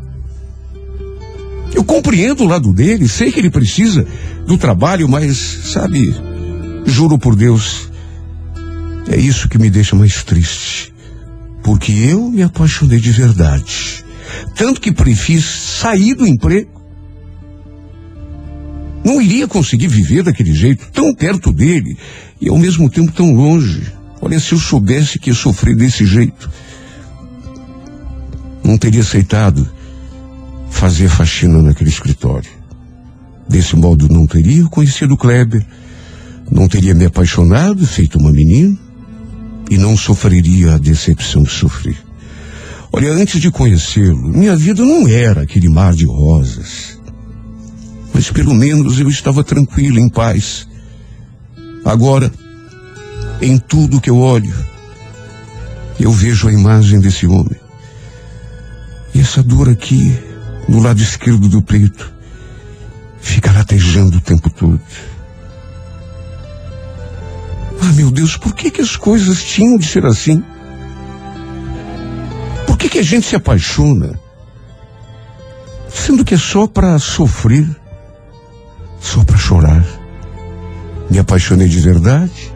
[1.73, 4.05] Eu compreendo o lado dele, sei que ele precisa
[4.45, 5.37] do trabalho, mas,
[5.73, 6.13] sabe,
[6.85, 7.89] juro por Deus,
[9.09, 10.94] é isso que me deixa mais triste.
[11.65, 14.05] Porque eu me apaixonei de verdade.
[14.55, 16.69] Tanto que prefiro sair do emprego.
[19.03, 21.97] Não iria conseguir viver daquele jeito, tão perto dele
[22.39, 23.81] e ao mesmo tempo tão longe.
[24.21, 26.51] Olha, se eu soubesse que ia sofrer desse jeito,
[28.63, 29.67] não teria aceitado
[30.69, 32.49] fazer faxina naquele escritório.
[33.49, 35.65] Desse modo, não teria conhecido o Kleber,
[36.51, 38.84] não teria me apaixonado, feito uma menina,
[39.69, 41.97] e não sofreria a decepção que sofri.
[42.91, 46.99] Olha, antes de conhecê-lo, minha vida não era aquele mar de rosas.
[48.13, 50.67] Mas pelo menos eu estava tranquilo, em paz.
[51.83, 52.31] Agora,
[53.41, 54.53] em tudo que eu olho,
[55.99, 57.59] eu vejo a imagem desse homem.
[59.13, 60.17] E essa dor aqui,
[60.67, 62.13] no lado esquerdo do peito,
[63.19, 64.79] fica latejando o tempo todo.
[67.81, 70.43] Ah, meu Deus, por que, que as coisas tinham de ser assim?
[72.65, 74.19] Por que, que a gente se apaixona?
[75.89, 77.67] Sendo que é só para sofrer,
[78.99, 79.85] só para chorar.
[81.09, 82.53] Me apaixonei de verdade.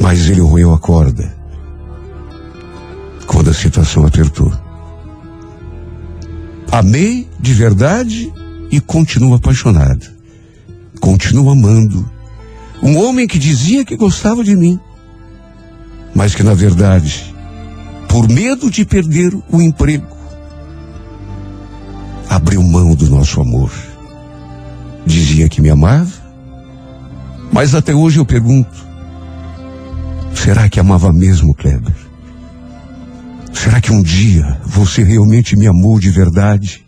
[0.00, 1.34] Mas ele roeu a corda
[3.26, 4.52] quando a situação apertou.
[6.70, 8.32] Amei de verdade
[8.70, 10.06] e continuo apaixonado.
[11.02, 12.08] Continuo amando.
[12.80, 14.78] Um homem que dizia que gostava de mim,
[16.14, 17.34] mas que na verdade,
[18.08, 20.06] por medo de perder o emprego,
[22.30, 23.72] abriu mão do nosso amor.
[25.04, 26.12] Dizia que me amava,
[27.52, 28.86] mas até hoje eu pergunto:
[30.32, 31.96] será que amava mesmo Kleber?
[33.52, 36.84] Será que um dia você realmente me amou de verdade?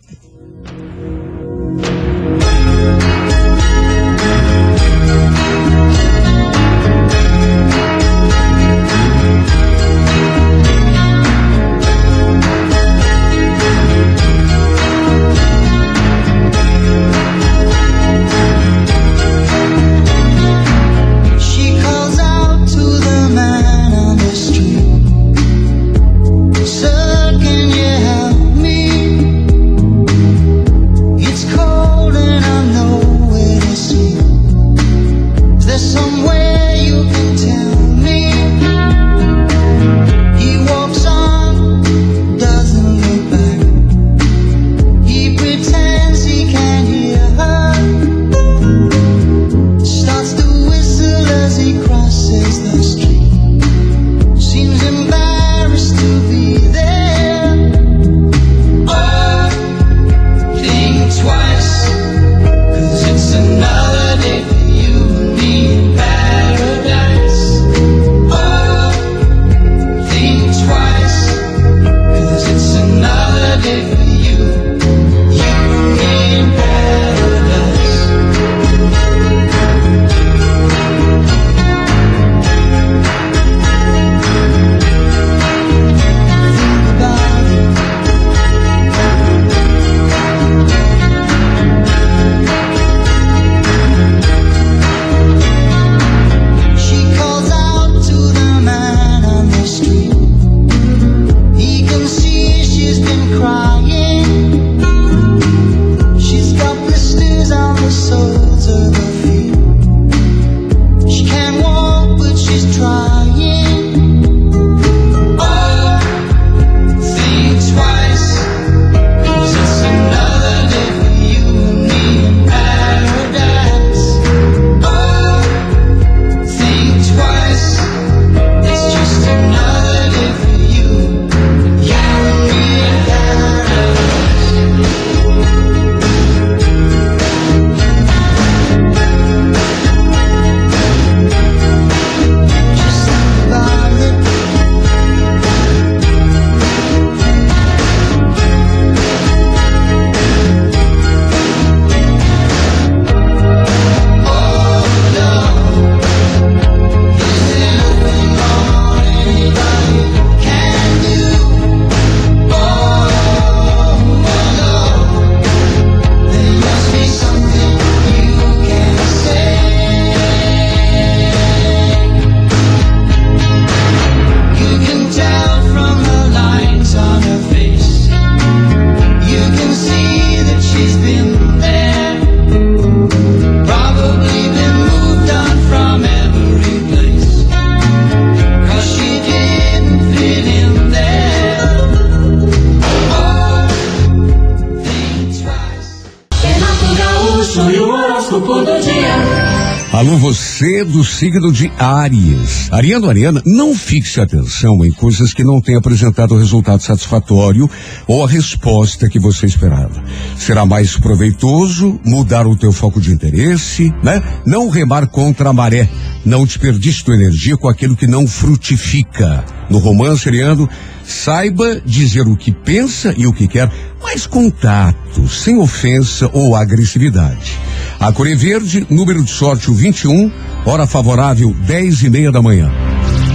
[201.05, 202.71] Signo de Áries.
[202.71, 207.69] Ariano, Ariana, não fixe atenção em coisas que não têm apresentado resultado satisfatório
[208.07, 210.03] ou a resposta que você esperava.
[210.37, 214.21] Será mais proveitoso mudar o teu foco de interesse, né?
[214.45, 215.89] Não remar contra a maré.
[216.25, 219.45] Não desperdice tua energia com aquilo que não frutifica.
[219.69, 220.69] No romance, Ariano,
[221.03, 223.69] saiba dizer o que pensa e o que quer,
[224.01, 227.57] mas com tato, sem ofensa ou agressividade.
[227.99, 230.31] A Cor é Verde, número de sorte o 21,
[230.65, 232.71] hora favorável 10 e meia da manhã.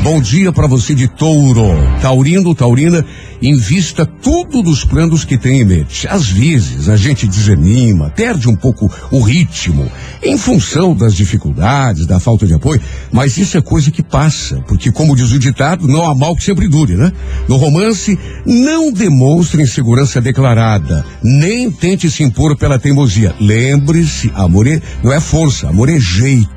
[0.03, 1.77] Bom dia para você de touro.
[2.01, 3.05] Taurino, Taurina,
[3.43, 6.09] invista tudo nos planos que tem em mente.
[6.09, 9.93] Às vezes a gente desanima, perde um pouco o ritmo,
[10.23, 12.81] em função das dificuldades, da falta de apoio,
[13.13, 16.45] mas isso é coisa que passa, porque como diz o ditado, não há mal que
[16.45, 17.13] sempre dure, né?
[17.47, 23.35] No romance, não demonstre insegurança declarada, nem tente se impor pela teimosia.
[23.39, 26.49] Lembre-se, amor é, não é força, amor é jeito.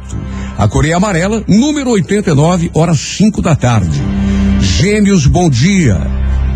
[0.57, 3.99] A Coreia Amarela, número 89, horas 5 da tarde.
[4.59, 5.99] Gêmeos, bom dia.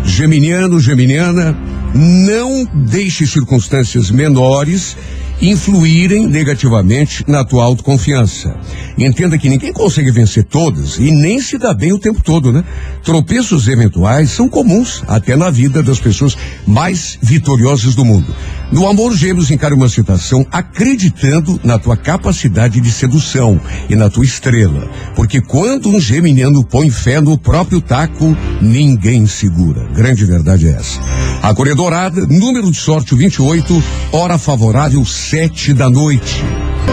[0.04, 1.56] Geminiano, Geminiana,
[1.94, 4.96] não deixe circunstâncias menores
[5.40, 8.56] influírem negativamente na tua autoconfiança.
[8.96, 12.64] Entenda que ninguém consegue vencer todas e nem se dá bem o tempo todo, né?
[13.04, 16.36] Tropeços eventuais são comuns até na vida das pessoas
[16.66, 18.34] mais vitoriosas do mundo.
[18.70, 23.58] No amor, gêmeos encara uma situação acreditando na tua capacidade de sedução
[23.88, 24.86] e na tua estrela.
[25.16, 29.88] Porque quando um geminiano põe fé no próprio taco, ninguém segura.
[29.94, 31.00] Grande verdade é essa.
[31.42, 36.44] A Coreia Dourada, número de sorte o 28, hora favorável sete da noite.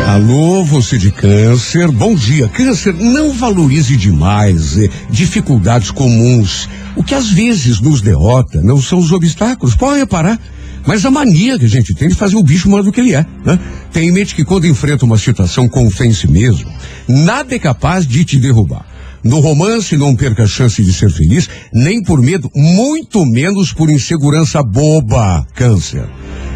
[0.07, 2.47] Alô, você de câncer, bom dia.
[2.47, 6.69] Câncer, não valorize demais eh, dificuldades comuns.
[6.95, 10.39] O que às vezes nos derrota não são os obstáculos, pode reparar.
[10.86, 13.15] Mas a mania que a gente tem de fazer o bicho maior do que ele
[13.15, 13.25] é.
[13.43, 13.59] Né?
[13.91, 16.71] Tem em mente que quando enfrenta uma situação com fé em si mesmo,
[17.07, 18.86] nada é capaz de te derrubar.
[19.23, 23.89] No romance, não perca a chance de ser feliz, nem por medo, muito menos por
[23.89, 25.43] insegurança boba.
[25.55, 26.07] Câncer.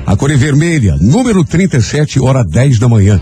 [0.06, 3.20] A cor é vermelha, número 37, hora 10 da manhã.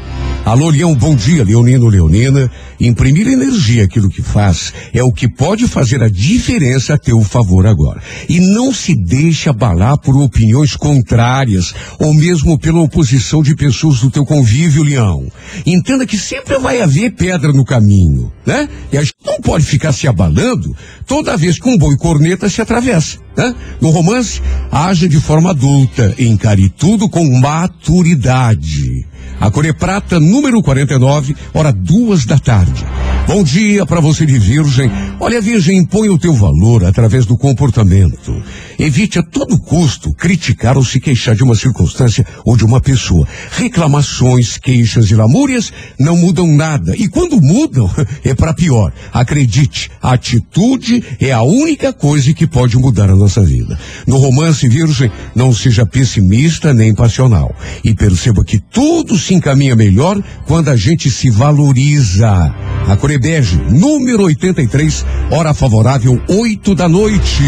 [0.47, 2.49] Alô, Leão, bom dia, Leonino, Leonina.
[2.79, 7.67] Imprimir energia aquilo que faz é o que pode fazer a diferença a teu favor
[7.67, 8.01] agora.
[8.29, 14.09] E não se deixe abalar por opiniões contrárias ou mesmo pela oposição de pessoas do
[14.09, 15.29] teu convívio, Leão.
[15.65, 18.69] Entenda que sempre vai haver pedra no caminho, né?
[18.89, 20.73] E a gente não pode ficar se abalando
[21.05, 23.17] toda vez que um boi corneta se atravessa.
[23.35, 23.53] Né?
[23.81, 24.41] No romance,
[24.71, 29.05] haja de forma adulta, encare tudo com maturidade.
[29.39, 32.85] A Core Prata, número 49, hora duas da tarde.
[33.27, 34.89] Bom dia para você de Virgem.
[35.19, 38.41] Olha, Virgem, impõe o teu valor através do comportamento.
[38.79, 43.27] Evite a todo custo criticar ou se queixar de uma circunstância ou de uma pessoa.
[43.51, 46.95] Reclamações, queixas e lamúrias não mudam nada.
[46.95, 47.91] E quando mudam,
[48.23, 48.93] é para pior.
[49.11, 53.77] Acredite, a atitude é a única coisa que pode mudar a nossa vida.
[54.07, 57.53] No romance Virgem, não seja pessimista nem passional.
[57.83, 62.55] E perceba que tudo se encaminha melhor quando a gente se valoriza.
[62.87, 67.43] A Corebege, número 83, hora favorável, 8 da noite.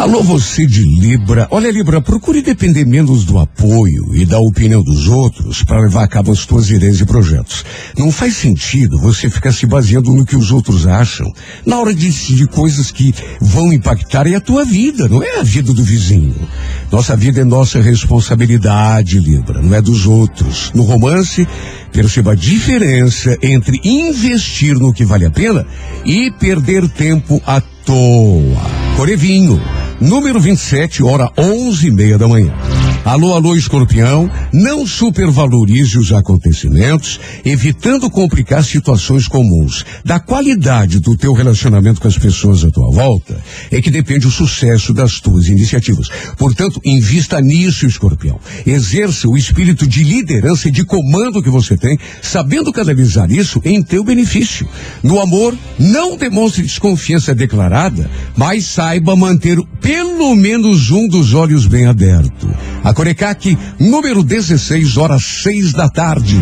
[0.00, 1.46] Alô, você de Libra.
[1.50, 6.08] Olha, Libra, procure depender menos do apoio e da opinião dos outros para levar a
[6.08, 7.64] cabo as suas ideias e projetos.
[7.98, 11.30] Não faz sentido você ficar se baseando no que os outros acham
[11.66, 15.42] na hora de decidir coisas que vão impactar é a tua vida, não é a
[15.42, 16.48] vida do vizinho.
[16.90, 20.72] Nossa vida é nossa responsabilidade, Libra, não é dos outros.
[20.74, 21.46] No romance,
[21.92, 25.66] perceba a diferença entre investir no que vale a pena
[26.04, 27.60] e perder tempo à
[27.90, 28.96] toa.
[28.96, 29.60] Corevinho,
[30.00, 32.54] número 27, hora onze e meia da manhã.
[33.02, 39.86] Alô, alô, escorpião, não supervalorize os acontecimentos, evitando complicar situações comuns.
[40.04, 44.30] Da qualidade do teu relacionamento com as pessoas à tua volta é que depende o
[44.30, 46.08] sucesso das tuas iniciativas.
[46.36, 48.38] Portanto, invista nisso, escorpião.
[48.66, 53.82] Exerça o espírito de liderança e de comando que você tem, sabendo canalizar isso em
[53.82, 54.68] teu benefício.
[55.02, 61.86] No amor, não demonstre desconfiança declarada, mas saiba manter pelo menos um dos olhos bem
[61.86, 62.48] aberto.
[62.84, 66.36] A Corecac, número 16, horas 6 da tarde.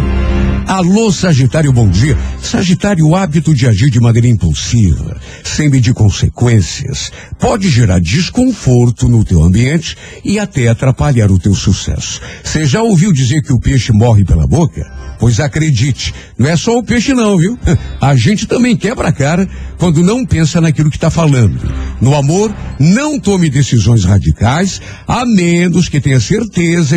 [0.69, 2.15] Alô, Sagitário, bom dia.
[2.43, 9.25] Sagitário, o hábito de agir de maneira impulsiva, sem medir consequências, pode gerar desconforto no
[9.25, 12.21] teu ambiente e até atrapalhar o teu sucesso.
[12.45, 14.87] Você já ouviu dizer que o peixe morre pela boca?
[15.19, 17.59] Pois acredite, não é só o peixe não, viu?
[17.99, 21.59] A gente também quebra a cara quando não pensa naquilo que está falando.
[22.01, 26.38] No amor, não tome decisões radicais, a menos que tenha certeza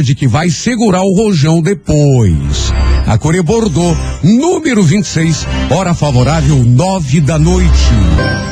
[0.04, 2.72] de que vai segurar o rojão depois.
[3.12, 7.92] A cor é Bordeaux, número 26, hora favorável, nove da noite.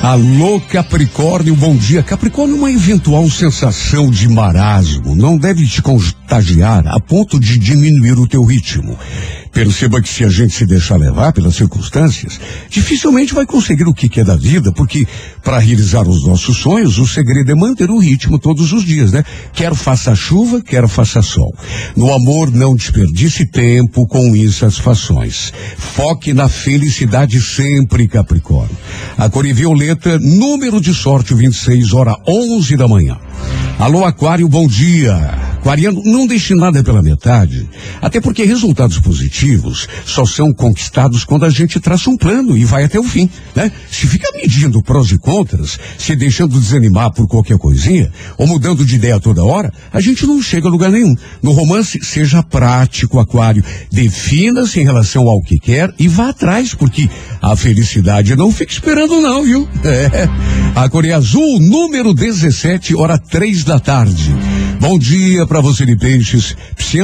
[0.04, 2.04] Alô, Capricórnio, bom dia.
[2.04, 8.28] Capricórnio, uma eventual sensação de marasmo não deve te contagiar a ponto de diminuir o
[8.28, 8.98] teu ritmo.
[9.52, 12.40] Perceba que se a gente se deixar levar pelas circunstâncias,
[12.70, 15.08] dificilmente vai conseguir o que quer da vida, porque
[15.44, 19.24] para realizar os nossos sonhos, o segredo é manter o ritmo todos os dias, né?
[19.52, 21.54] Quer faça chuva, quer faça sol.
[21.96, 25.54] No amor, não desperdice tempo com insatisfações.
[25.78, 28.76] Foque na felicidade sempre, Capricórnio.
[29.18, 33.18] A cor violeta, número de sorte 26, hora 11 da manhã.
[33.80, 35.16] Alô, Aquário, bom dia.
[35.60, 37.68] Aquariano, não deixe nada pela metade.
[38.02, 42.86] Até porque resultados positivos só são conquistados quando a gente traça um plano e vai
[42.86, 43.70] até o fim, né?
[43.92, 48.96] Se fica medindo prós e contras, se deixando desanimar por qualquer coisinha, ou mudando de
[48.96, 51.14] ideia toda hora, a gente não chega a lugar nenhum.
[51.44, 53.64] No romance, seja prático, Aquário.
[54.40, 57.10] Defina-se em relação ao que quer e vá atrás, porque
[57.42, 59.68] a felicidade não fica esperando não, viu?
[59.84, 60.30] É.
[60.76, 64.34] A Coreia Azul, número 17, hora três da tarde.
[64.80, 66.56] Bom dia para você de peixes,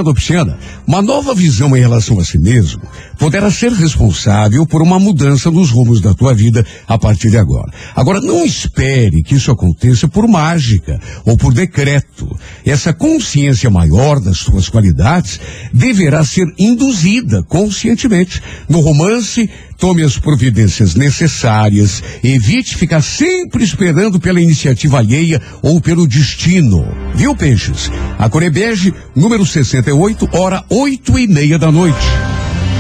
[0.06, 0.58] ou pisciana.
[0.88, 2.82] Uma nova visão em relação a si mesmo
[3.20, 7.72] poderá ser responsável por uma mudança nos rumos da tua vida a partir de agora.
[7.94, 12.34] Agora, não espere que isso aconteça por mágica ou por decreto.
[12.66, 15.40] Essa consciência maior das suas qualidades
[15.74, 18.42] deverá ser induzida conscientemente.
[18.70, 26.08] No romance, tome as providências necessárias, evite ficar sempre esperando pela iniciativa alheia ou pelo
[26.08, 26.88] destino.
[27.14, 27.92] Viu, Peixes?
[28.18, 32.08] A Corebege, número 68, hora oito e meia da noite.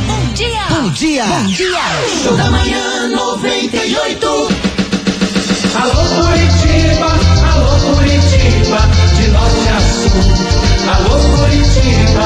[0.08, 0.66] Bom dia!
[0.70, 1.26] Bom dia.
[1.26, 1.82] Bom dia!
[2.24, 4.28] Show da manhã 98.
[5.76, 7.12] Alô Curitiba,
[7.54, 8.80] alô Curitiba,
[9.16, 10.24] de norte a sul.
[10.88, 12.26] Alô Curitiba.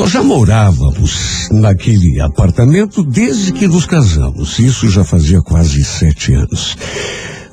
[0.00, 4.58] Nós já morávamos naquele apartamento desde que nos casamos.
[4.58, 6.74] Isso já fazia quase sete anos.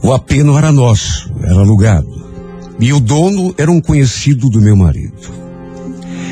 [0.02, 2.08] O AP não era nosso, era alugado.
[2.80, 5.30] E o dono era um conhecido do meu marido.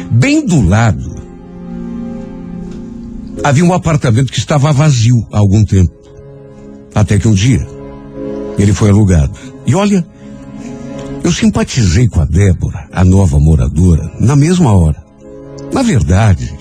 [0.09, 1.21] Bem do lado,
[3.43, 5.91] havia um apartamento que estava vazio há algum tempo.
[6.95, 7.67] Até que um dia,
[8.57, 9.37] ele foi alugado.
[9.67, 10.07] E olha,
[11.25, 15.04] eu simpatizei com a Débora, a nova moradora, na mesma hora.
[15.75, 16.53] Na verdade,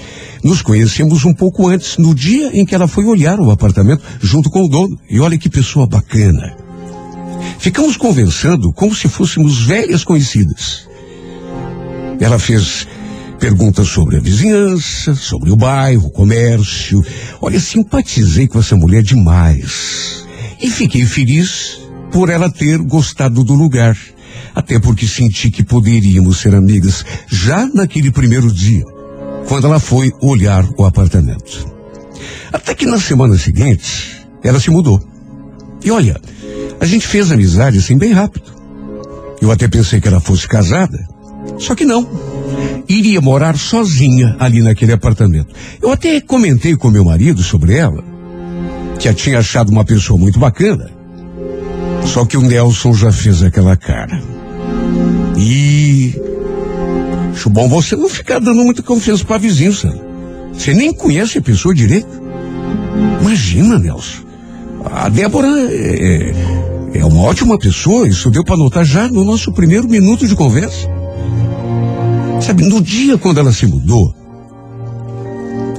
[0.43, 4.51] nos conhecemos um pouco antes, no dia em que ela foi olhar o apartamento junto
[4.51, 4.99] com o dono.
[5.09, 6.57] E olha que pessoa bacana.
[7.61, 10.89] Ficamos conversando como se fôssemos velhas conhecidas.
[12.19, 12.89] Ela fez
[13.39, 17.01] perguntas sobre a vizinhança, sobre o bairro, o comércio.
[17.41, 20.25] Olha, simpatizei com essa mulher demais.
[20.61, 23.97] E fiquei feliz por ela ter gostado do lugar.
[24.57, 28.85] Até porque senti que poderíamos ser amigas já naquele primeiro dia,
[29.49, 31.73] quando ela foi olhar o apartamento.
[32.53, 35.03] Até que na semana seguinte, ela se mudou.
[35.85, 36.21] E olha,
[36.81, 38.53] a gente fez amizade assim bem rápido.
[39.41, 40.99] Eu até pensei que ela fosse casada,
[41.59, 42.09] só que não.
[42.89, 45.55] Iria morar sozinha ali naquele apartamento.
[45.83, 48.03] Eu até comentei com meu marido sobre ela,
[48.99, 50.91] que a tinha achado uma pessoa muito bacana.
[52.07, 54.23] Só que o Nelson já fez aquela cara.
[55.37, 56.15] E
[57.35, 59.93] acho bom você não ficar dando muita confiança pra vizinhança.
[60.53, 62.09] Você nem conhece a pessoa direito.
[63.21, 64.23] Imagina, Nelson.
[64.85, 66.33] A Débora é,
[66.93, 70.37] é- é uma ótima pessoa, isso deu para notar já no nosso primeiro minuto de
[70.37, 70.89] conversa.
[72.41, 74.15] Sabe, no dia quando ela se mudou,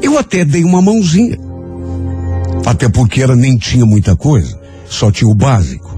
[0.01, 1.38] eu até dei uma mãozinha.
[2.66, 5.95] Até porque ela nem tinha muita coisa, só tinha o básico.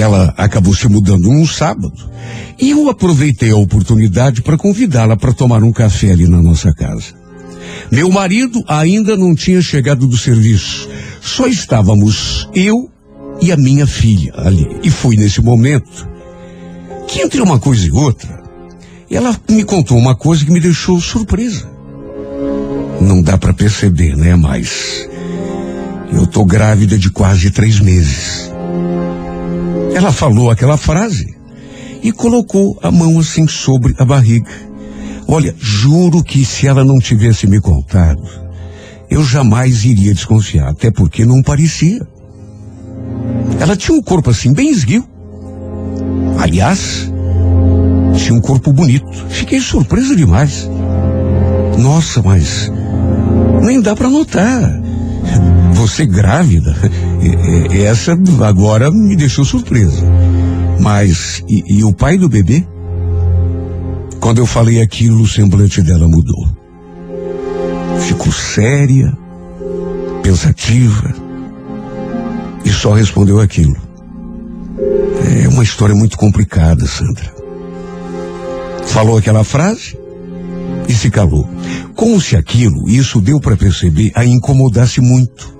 [0.00, 1.92] Ela acabou se mudando num sábado.
[2.58, 7.14] E eu aproveitei a oportunidade para convidá-la para tomar um café ali na nossa casa.
[7.90, 10.88] Meu marido ainda não tinha chegado do serviço.
[11.20, 12.90] Só estávamos eu
[13.42, 14.78] e a minha filha ali.
[14.82, 16.08] E foi nesse momento
[17.06, 18.42] que entre uma coisa e outra,
[19.10, 21.68] ela me contou uma coisa que me deixou surpresa.
[23.00, 24.36] Não dá para perceber, né?
[24.36, 25.08] Mas
[26.12, 28.50] eu tô grávida de quase três meses.
[29.94, 31.34] Ela falou aquela frase
[32.02, 34.50] e colocou a mão assim sobre a barriga.
[35.28, 38.22] Olha, juro que se ela não tivesse me contado,
[39.08, 42.00] eu jamais iria desconfiar, até porque não parecia.
[43.60, 45.04] Ela tinha um corpo assim, bem esguio.
[46.38, 47.10] Aliás,
[48.16, 49.06] tinha um corpo bonito.
[49.28, 50.68] Fiquei surpreso demais.
[51.78, 52.70] Nossa, mas
[53.62, 54.80] nem dá para notar.
[55.80, 56.76] Você grávida,
[57.72, 58.12] essa
[58.44, 60.04] agora me deixou surpresa.
[60.78, 62.66] Mas, e, e o pai do bebê?
[64.20, 66.46] Quando eu falei aquilo, o semblante dela mudou.
[68.00, 69.10] Ficou séria,
[70.22, 71.14] pensativa,
[72.62, 73.76] e só respondeu aquilo.
[75.42, 77.34] É uma história muito complicada, Sandra.
[78.84, 79.98] Falou aquela frase
[80.86, 81.48] e se calou.
[81.94, 85.59] Como se aquilo, isso deu para perceber, a incomodasse muito.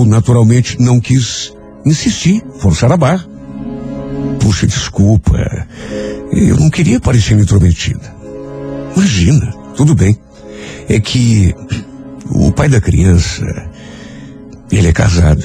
[0.00, 1.52] Eu, naturalmente, não quis
[1.84, 3.26] insistir, forçar a barra.
[4.40, 5.36] Puxa, desculpa.
[6.32, 8.14] Eu não queria parecer intrometida.
[8.96, 10.18] Imagina, tudo bem.
[10.88, 11.54] É que
[12.30, 13.44] o pai da criança,
[14.70, 15.44] ele é casado.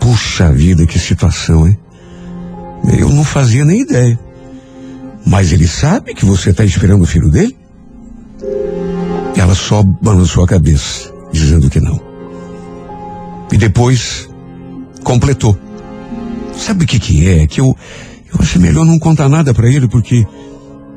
[0.00, 1.78] Puxa vida, que situação, hein?
[2.98, 4.18] Eu não fazia nem ideia.
[5.26, 7.56] Mas ele sabe que você está esperando o filho dele?
[9.36, 12.05] Ela só balançou a cabeça, dizendo que não.
[13.52, 14.28] E depois
[15.02, 15.56] completou.
[16.56, 17.46] Sabe o que que é?
[17.46, 17.76] Que eu,
[18.32, 20.26] eu acho melhor não contar nada para ele porque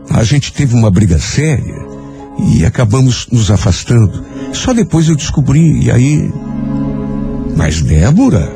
[0.09, 1.75] a gente teve uma briga séria
[2.39, 4.23] e acabamos nos afastando.
[4.53, 6.31] Só depois eu descobri e aí.
[7.55, 8.51] Mas Débora,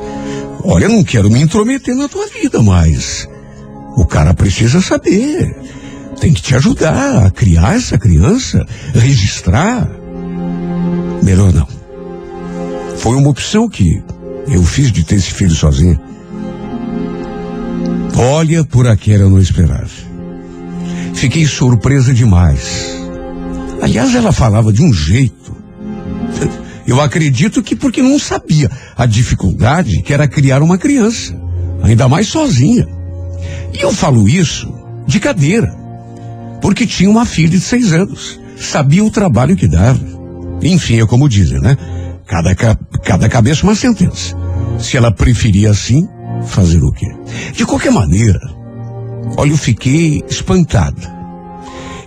[0.63, 3.27] olha, não quero me intrometer na tua vida, mas
[3.95, 5.55] o cara precisa saber.
[6.19, 9.89] Tem que te ajudar a criar essa criança, registrar.
[11.21, 11.67] Melhor não.
[13.03, 14.01] Foi uma opção que
[14.47, 15.99] eu fiz de ter esse filho sozinho.
[18.15, 19.89] Olha, por aqui era não esperava.
[21.13, 22.95] Fiquei surpresa demais.
[23.81, 25.53] Aliás, ela falava de um jeito.
[26.87, 31.37] Eu acredito que porque não sabia a dificuldade que era criar uma criança,
[31.83, 32.87] ainda mais sozinha.
[33.73, 34.73] E eu falo isso
[35.05, 35.75] de cadeira,
[36.61, 39.99] porque tinha uma filha de seis anos, sabia o trabalho que dava.
[40.61, 41.77] Enfim, é como dizem, né?
[42.33, 42.55] Cada,
[43.03, 44.35] cada cabeça uma sentença.
[44.79, 46.09] Se ela preferia assim,
[46.47, 47.05] fazer o quê?
[47.53, 48.39] De qualquer maneira,
[49.37, 51.13] olha, eu fiquei espantada.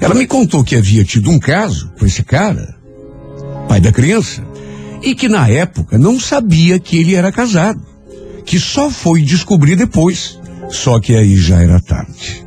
[0.00, 2.74] Ela me contou que havia tido um caso com esse cara,
[3.68, 4.42] pai da criança,
[5.00, 7.80] e que na época não sabia que ele era casado,
[8.44, 12.44] que só foi descobrir depois, só que aí já era tarde.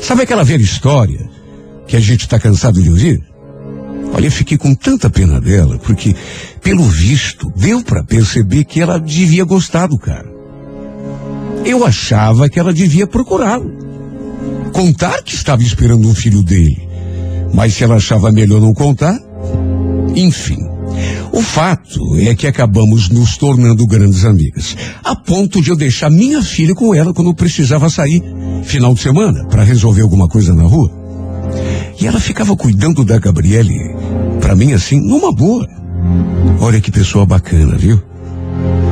[0.00, 1.28] Sabe aquela velha história
[1.88, 3.34] que a gente está cansado de ouvir?
[4.14, 6.14] Olha, eu fiquei com tanta pena dela, porque,
[6.64, 10.32] pelo visto, deu para perceber que ela devia gostar do cara.
[11.62, 13.70] Eu achava que ela devia procurá-lo.
[14.72, 16.88] Contar que estava esperando um filho dele.
[17.52, 19.16] Mas se ela achava melhor não contar,
[20.16, 20.58] enfim.
[21.30, 26.42] O fato é que acabamos nos tornando grandes amigas, a ponto de eu deixar minha
[26.42, 28.22] filha com ela quando precisava sair,
[28.62, 30.90] final de semana, para resolver alguma coisa na rua.
[32.00, 33.74] E ela ficava cuidando da Gabriele,
[34.40, 35.83] para mim assim, numa boa.
[36.60, 38.02] Olha que pessoa bacana, viu?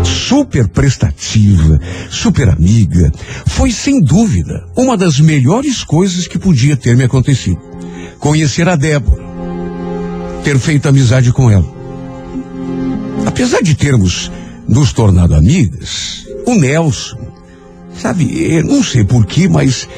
[0.05, 3.13] Super prestativa, super amiga.
[3.47, 7.61] Foi sem dúvida uma das melhores coisas que podia ter me acontecido.
[8.19, 9.23] Conhecer a Débora.
[10.45, 11.67] Ter feito amizade com ela.
[13.27, 14.31] Apesar de termos
[14.69, 17.19] nos tornado amigas, o Nelson,
[17.97, 19.89] sabe, não sei porquê, mas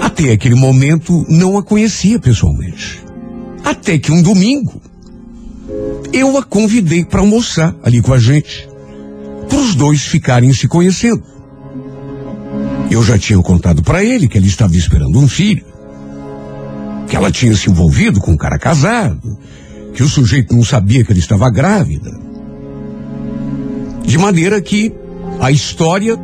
[0.00, 3.02] até aquele momento não a conhecia pessoalmente.
[3.64, 4.80] Até que um domingo
[6.12, 8.68] eu a convidei para almoçar ali com a gente,
[9.48, 11.22] para os dois ficarem se conhecendo.
[12.90, 15.64] Eu já tinha contado para ele que ele estava esperando um filho,
[17.08, 19.36] que ela tinha se envolvido com um cara casado,
[19.92, 22.10] que o sujeito não sabia que ele estava grávida.
[24.04, 24.92] De maneira que
[25.40, 26.16] a história,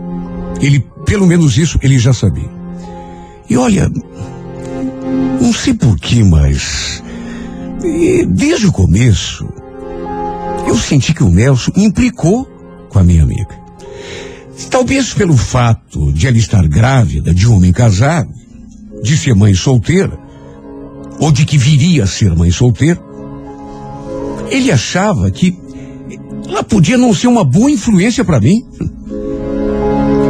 [0.61, 2.51] ele, pelo menos isso, ele já sabia.
[3.49, 3.91] E olha,
[5.41, 7.03] não sei porquê, mas
[8.27, 9.49] desde o começo
[10.67, 12.47] eu senti que o Nelson implicou
[12.89, 13.59] com a minha amiga.
[14.71, 18.31] Talvez pelo fato de ela estar grávida de um homem casado,
[19.03, 20.19] de ser mãe solteira,
[21.19, 23.01] ou de que viria a ser mãe solteira,
[24.51, 25.57] ele achava que
[26.47, 28.65] ela podia não ser uma boa influência para mim.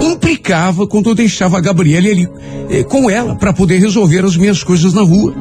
[0.03, 2.29] Implicava quando eu deixava a Gabriela ali
[2.69, 5.35] eh, com ela para poder resolver as minhas coisas na rua.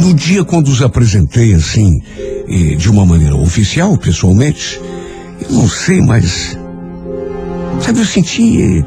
[0.00, 2.00] No dia quando os apresentei assim,
[2.76, 4.80] de uma maneira oficial, pessoalmente,
[5.42, 6.56] eu não sei, mas
[7.80, 8.84] Sabe, eu senti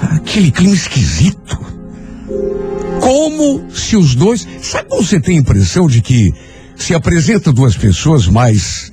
[0.00, 1.58] aquele clima esquisito.
[3.00, 4.46] Como se os dois.
[4.62, 6.34] Sabe quando você tem a impressão de que
[6.76, 8.92] se apresenta duas pessoas, mas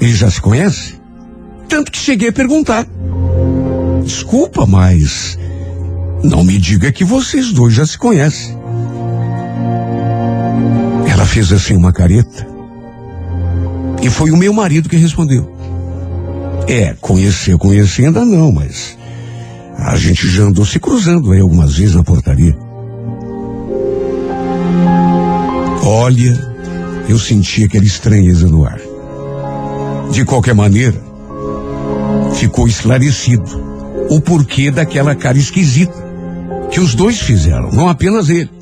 [0.00, 0.94] eles já se conhecem?
[1.68, 2.86] Tanto que cheguei a perguntar.
[4.04, 5.38] Desculpa, mas
[6.22, 8.56] não me diga que vocês dois já se conhecem.
[11.28, 12.46] Fez assim uma careta.
[14.02, 15.48] E foi o meu marido que respondeu.
[16.66, 18.98] É, conhecer, conhecer ainda não, mas
[19.76, 22.56] a gente já andou se cruzando aí algumas vezes na portaria.
[25.84, 26.38] Olha,
[27.08, 28.80] eu senti aquela estranheza no ar.
[30.10, 31.00] De qualquer maneira,
[32.34, 33.68] ficou esclarecido
[34.10, 35.94] o porquê daquela cara esquisita
[36.70, 38.57] que os dois fizeram, não apenas ele.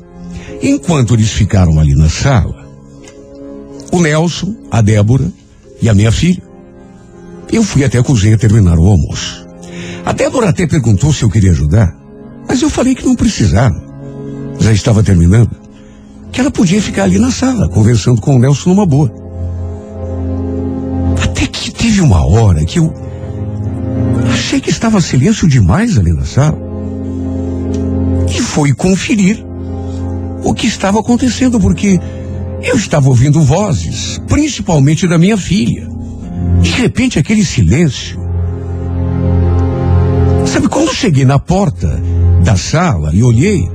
[0.61, 2.67] Enquanto eles ficaram ali na sala,
[3.91, 5.31] o Nelson, a Débora
[5.81, 6.41] e a minha filha,
[7.51, 9.47] eu fui até a cozinha terminar o almoço.
[10.05, 11.95] A Débora até perguntou se eu queria ajudar,
[12.47, 13.75] mas eu falei que não precisava.
[14.59, 15.51] Já estava terminando.
[16.31, 19.11] Que ela podia ficar ali na sala, conversando com o Nelson numa boa.
[21.23, 22.93] Até que teve uma hora que eu
[24.31, 26.57] achei que estava silêncio demais ali na sala.
[28.29, 29.46] E fui conferir
[30.47, 31.99] o que estava acontecendo, porque
[32.63, 35.85] eu estava ouvindo vozes, principalmente da minha filha.
[36.61, 38.17] De repente, aquele silêncio.
[40.45, 42.01] Sabe, quando cheguei na porta
[42.45, 43.69] da sala e olhei,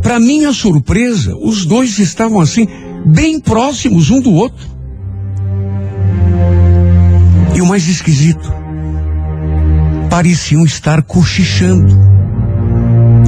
[0.00, 2.68] para minha surpresa, os dois estavam assim,
[3.04, 4.68] bem próximos um do outro.
[7.56, 8.52] E o mais esquisito,
[10.08, 11.98] pareciam estar cochichando.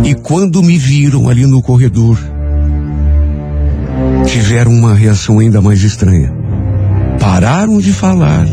[0.04, 2.35] E quando me viram ali no corredor,
[4.26, 6.32] tiveram uma reação ainda mais estranha.
[7.20, 8.46] Pararam de falar.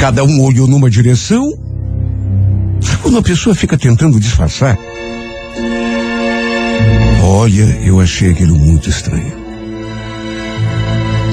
[0.00, 1.46] Cada um olhou numa direção.
[2.80, 4.76] Sabe quando a pessoa fica tentando disfarçar?
[7.22, 9.40] Olha, eu achei aquilo muito estranho.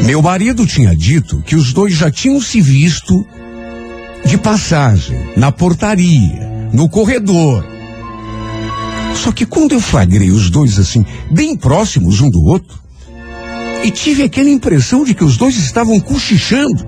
[0.06, 3.26] Meu marido tinha dito que os dois já tinham se visto
[4.26, 7.66] de passagem, na portaria, no corredor.
[9.16, 12.80] Só que quando eu flagrei os dois assim, bem próximos um do outro,
[13.84, 16.88] e tive aquela impressão de que os dois estavam cochichando.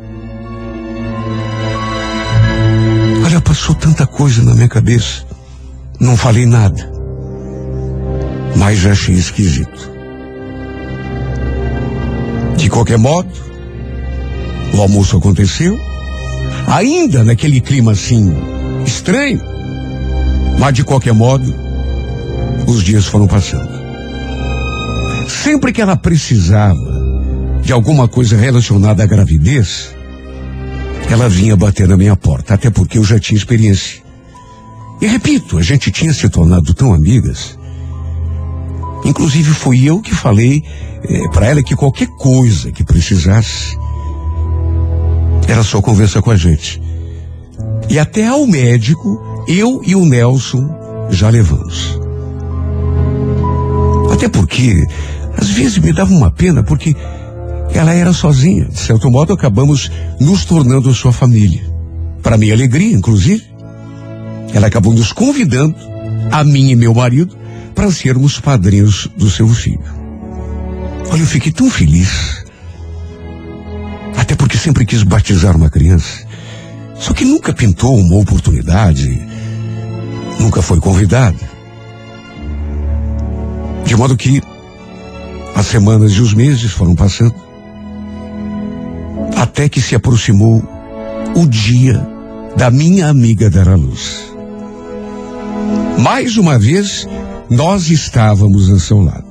[3.26, 5.26] Olha, passou tanta coisa na minha cabeça.
[6.00, 6.92] Não falei nada.
[8.56, 9.92] Mas achei esquisito.
[12.58, 13.32] De qualquer modo,
[14.74, 15.80] o almoço aconteceu.
[16.68, 18.34] Ainda naquele clima assim,
[18.86, 19.42] estranho.
[20.60, 21.54] Mas de qualquer modo,
[22.68, 23.71] os dias foram passando.
[25.44, 26.78] Sempre que ela precisava
[27.64, 29.96] de alguma coisa relacionada à gravidez,
[31.10, 34.04] ela vinha bater na minha porta, até porque eu já tinha experiência.
[35.02, 37.58] E repito, a gente tinha se tornado tão amigas.
[39.04, 40.64] Inclusive fui eu que falei
[41.04, 43.76] eh, para ela que qualquer coisa que precisasse,
[45.48, 46.80] era só conversar com a gente.
[47.90, 52.00] E até ao médico, eu e o Nelson já levamos.
[54.12, 54.86] Até porque,
[55.42, 56.96] às vezes me dava uma pena, porque
[57.74, 58.66] ela era sozinha.
[58.66, 61.64] De certo modo, acabamos nos tornando sua família.
[62.22, 63.44] Para minha alegria, inclusive,
[64.54, 65.76] ela acabou nos convidando,
[66.32, 67.36] a mim e meu marido,
[67.74, 69.82] para sermos padrinhos do seu filho.
[71.10, 72.46] Olha, eu fiquei tão feliz.
[74.16, 76.26] Até porque sempre quis batizar uma criança.
[76.96, 79.20] Só que nunca pintou uma oportunidade.
[80.40, 81.50] Nunca foi convidada.
[83.86, 84.42] De modo que
[85.56, 87.36] as semanas e os meses foram passando.
[89.36, 90.64] Até que se aproximou
[91.36, 92.08] o dia
[92.56, 94.32] da minha amiga dar à luz.
[95.98, 97.08] Mais uma vez,
[97.50, 99.26] nós estávamos a seu lado.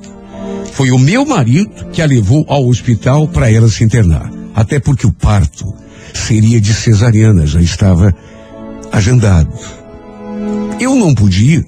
[0.71, 4.31] Foi o meu marido que a levou ao hospital para ela se internar.
[4.55, 5.73] Até porque o parto
[6.13, 8.13] seria de cesariana, já estava
[8.91, 9.53] agendado.
[10.79, 11.65] Eu não podia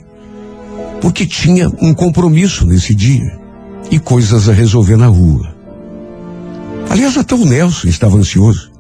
[1.02, 3.43] porque tinha um compromisso nesse dia
[3.92, 5.54] e coisas a resolver na rua.
[6.90, 8.72] Aliás, até o Nelson estava ansioso.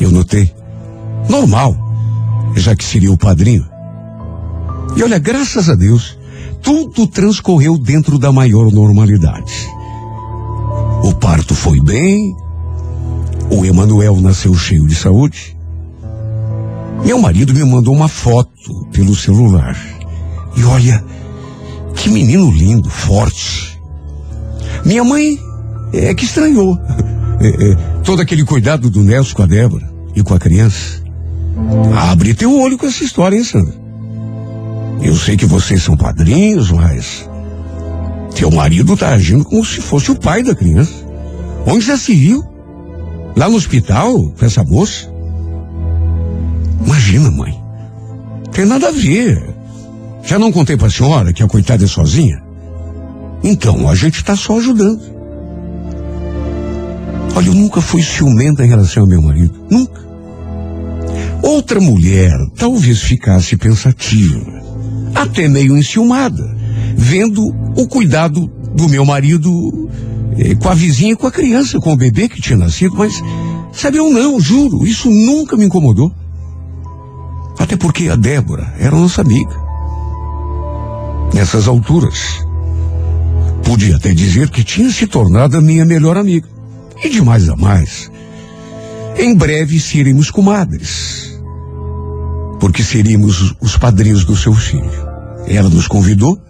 [0.00, 0.52] Eu notei.
[1.28, 1.76] Normal,
[2.54, 3.66] já que seria o padrinho.
[4.96, 6.18] E olha, graças a Deus,
[6.62, 9.68] tudo transcorreu dentro da maior normalidade.
[11.02, 12.34] O parto foi bem,
[13.50, 15.56] o Emanuel nasceu cheio de saúde.
[17.04, 19.76] Meu marido me mandou uma foto pelo celular.
[20.56, 21.02] E olha,
[21.94, 23.77] que menino lindo, forte.
[24.84, 25.38] Minha mãe
[25.92, 26.78] é que estranhou.
[27.40, 31.00] É, é, todo aquele cuidado do Nelson com a Débora e com a criança.
[32.10, 33.74] Abre teu olho com essa história, hein, Sandra?
[35.00, 37.28] Eu sei que vocês são padrinhos, mas.
[38.34, 40.92] Teu marido tá agindo como se fosse o pai da criança.
[41.64, 42.44] Onde já se viu?
[43.36, 45.08] Lá no hospital, com essa moça?
[46.84, 47.56] Imagina, mãe.
[48.52, 49.54] Tem nada a ver.
[50.24, 52.42] Já não contei pra senhora que a coitada é sozinha?
[53.42, 55.00] Então, a gente tá só ajudando.
[57.34, 59.54] Olha, eu nunca fui ciumenta em relação ao meu marido.
[59.70, 60.08] Nunca.
[61.42, 64.40] Outra mulher talvez ficasse pensativa,
[65.14, 66.44] até meio enciumada,
[66.96, 67.42] vendo
[67.76, 69.50] o cuidado do meu marido
[70.36, 73.22] eh, com a vizinha com a criança, com o bebê que tinha nascido, mas,
[73.72, 76.12] sabe, eu não, juro, isso nunca me incomodou.
[77.58, 79.56] Até porque a Débora era nossa amiga.
[81.34, 82.44] Nessas alturas,
[83.68, 86.48] podia até dizer que tinha se tornado a minha melhor amiga.
[87.04, 88.10] E de mais a mais,
[89.18, 91.38] em breve seremos comadres.
[92.58, 94.90] Porque seríamos os padrinhos do seu filho.
[95.46, 96.40] Ela nos convidou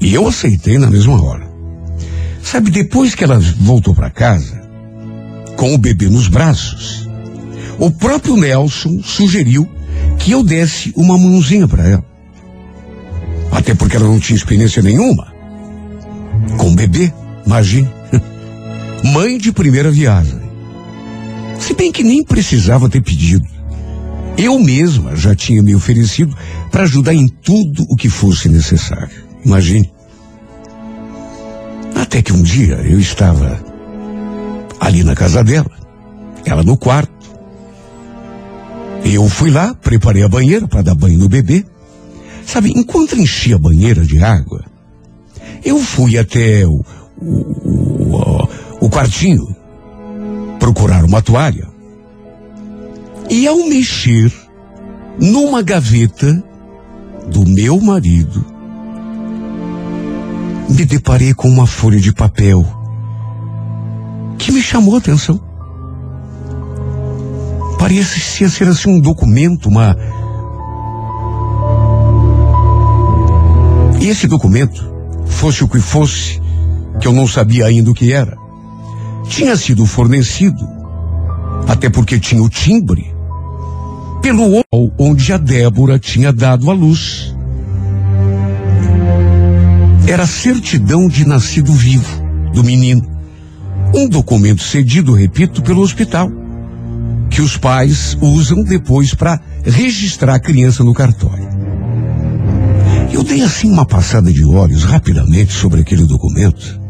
[0.00, 1.48] e eu aceitei na mesma hora.
[2.44, 4.62] Sabe, depois que ela voltou para casa,
[5.56, 7.08] com o bebê nos braços,
[7.76, 9.68] o próprio Nelson sugeriu
[10.20, 12.04] que eu desse uma mãozinha para ela.
[13.50, 15.33] Até porque ela não tinha experiência nenhuma.
[16.58, 17.12] Com bebê,
[17.46, 17.88] imagine.
[19.12, 20.40] Mãe de primeira viagem.
[21.58, 23.46] Se bem que nem precisava ter pedido.
[24.36, 26.36] Eu mesma já tinha me oferecido
[26.70, 29.24] para ajudar em tudo o que fosse necessário.
[29.44, 29.92] Imagine.
[31.94, 33.62] Até que um dia eu estava
[34.80, 35.70] ali na casa dela,
[36.44, 37.12] ela no quarto.
[39.04, 41.64] Eu fui lá, preparei a banheira para dar banho no bebê.
[42.44, 44.64] Sabe, enquanto enchia a banheira de água,
[45.64, 46.84] eu fui até o,
[47.20, 48.48] o, o,
[48.86, 49.54] o quartinho
[50.58, 51.66] procurar uma toalha.
[53.30, 54.32] E ao mexer
[55.18, 56.42] numa gaveta
[57.28, 58.44] do meu marido,
[60.68, 62.64] me deparei com uma folha de papel
[64.38, 65.40] que me chamou a atenção.
[67.78, 69.96] Parecia ser assim um documento, uma.
[74.00, 74.93] E esse documento,
[75.34, 76.40] fosse o que fosse,
[77.00, 78.36] que eu não sabia ainda o que era,
[79.28, 80.66] tinha sido fornecido,
[81.68, 83.12] até porque tinha o timbre,
[84.22, 84.62] pelo
[84.98, 87.34] onde a Débora tinha dado à luz.
[90.06, 92.22] Era a certidão de nascido vivo
[92.52, 93.02] do menino.
[93.94, 96.30] Um documento cedido, repito, pelo hospital,
[97.30, 101.53] que os pais usam depois para registrar a criança no cartório.
[103.14, 106.80] Eu dei assim uma passada de olhos rapidamente sobre aquele documento.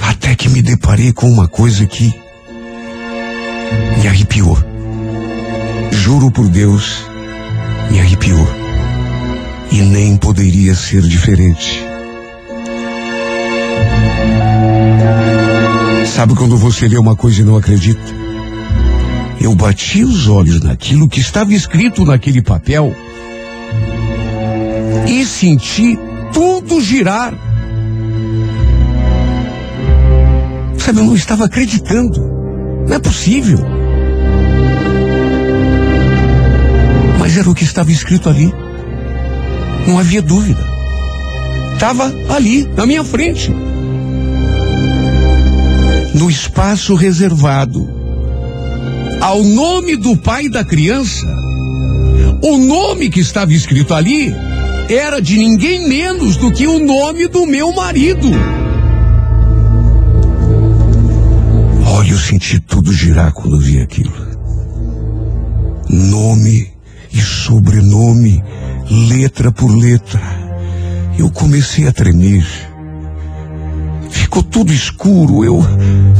[0.00, 2.14] Até que me deparei com uma coisa que
[4.00, 4.56] me arrepiou.
[5.92, 7.04] Juro por Deus,
[7.90, 8.48] me arrepiou.
[9.70, 11.84] E nem poderia ser diferente.
[16.06, 18.00] Sabe quando você lê uma coisa e não acredita?
[19.38, 22.96] Eu bati os olhos naquilo que estava escrito naquele papel
[25.06, 25.98] e senti
[26.32, 27.32] tudo girar.
[30.78, 32.20] Sabe, eu não estava acreditando.
[32.86, 33.58] Não é possível.
[37.18, 38.52] Mas era o que estava escrito ali.
[39.86, 40.64] Não havia dúvida.
[41.74, 43.52] Estava ali, na minha frente.
[46.14, 47.96] No espaço reservado
[49.20, 51.26] ao nome do pai da criança,
[52.42, 54.32] o nome que estava escrito ali
[54.88, 58.28] era de ninguém menos do que o nome do meu marido.
[61.86, 64.14] Olha, eu senti tudo girar quando vi aquilo.
[65.88, 66.70] Nome
[67.12, 68.42] e sobrenome,
[69.08, 70.20] letra por letra.
[71.18, 72.46] Eu comecei a tremer.
[74.10, 75.60] Ficou tudo escuro, eu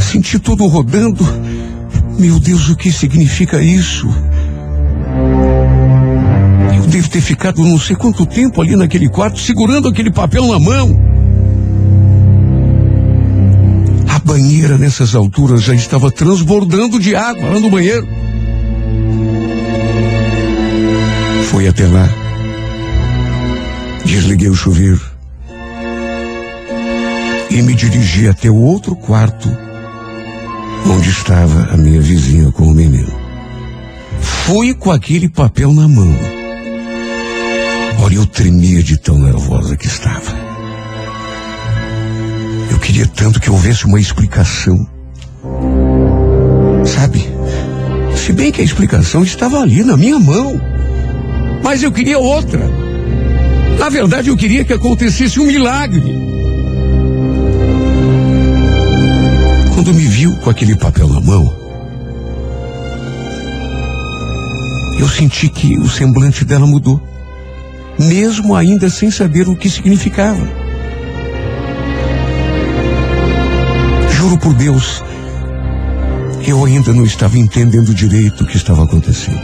[0.01, 1.25] senti tudo rodando.
[2.19, 4.09] Meu Deus, o que significa isso?
[6.87, 10.61] Eu devo ter ficado não sei quanto tempo ali naquele quarto, segurando aquele papel na
[10.61, 10.97] mão.
[14.09, 18.07] A banheira nessas alturas já estava transbordando de água lá no banheiro.
[21.51, 22.09] Fui até lá.
[24.05, 25.01] Desliguei o chuveiro.
[27.51, 29.51] E me dirigi até o outro quarto,
[30.89, 33.13] onde estava a minha vizinha com o menino.
[34.21, 36.36] Fui com aquele papel na mão.
[38.01, 40.33] Olha, eu tremia de tão nervosa que estava.
[42.71, 44.87] Eu queria tanto que houvesse uma explicação.
[46.85, 47.27] Sabe?
[48.17, 50.61] Se bem que a explicação estava ali na minha mão.
[51.63, 52.61] Mas eu queria outra.
[53.79, 56.03] Na verdade, eu queria que acontecesse um milagre.
[59.75, 61.55] Quando me viu com aquele papel na mão,
[64.99, 67.01] eu senti que o semblante dela mudou,
[67.99, 70.47] mesmo ainda sem saber o que significava.
[74.11, 75.03] Juro por Deus,
[76.47, 79.41] eu ainda não estava entendendo direito o que estava acontecendo.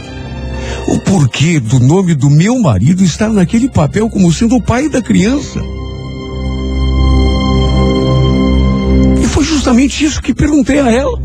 [0.87, 5.01] O porquê do nome do meu marido estar naquele papel como sendo o pai da
[5.01, 5.59] criança.
[9.21, 11.19] E foi justamente isso que perguntei a ela.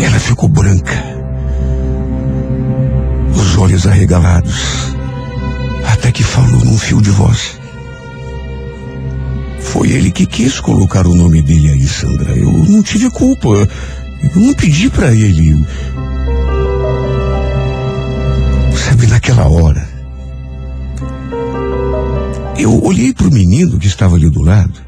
[0.00, 1.07] Ela ficou branca,
[3.58, 4.94] olhos arregalados,
[5.92, 7.58] até que falou num fio de voz.
[9.60, 12.32] Foi ele que quis colocar o nome dele aí, Sandra.
[12.32, 13.48] Eu não tive culpa.
[13.48, 15.54] Eu não pedi para ele.
[18.74, 19.86] Sabe, naquela hora,
[22.56, 24.80] eu olhei para o menino que estava ali do lado.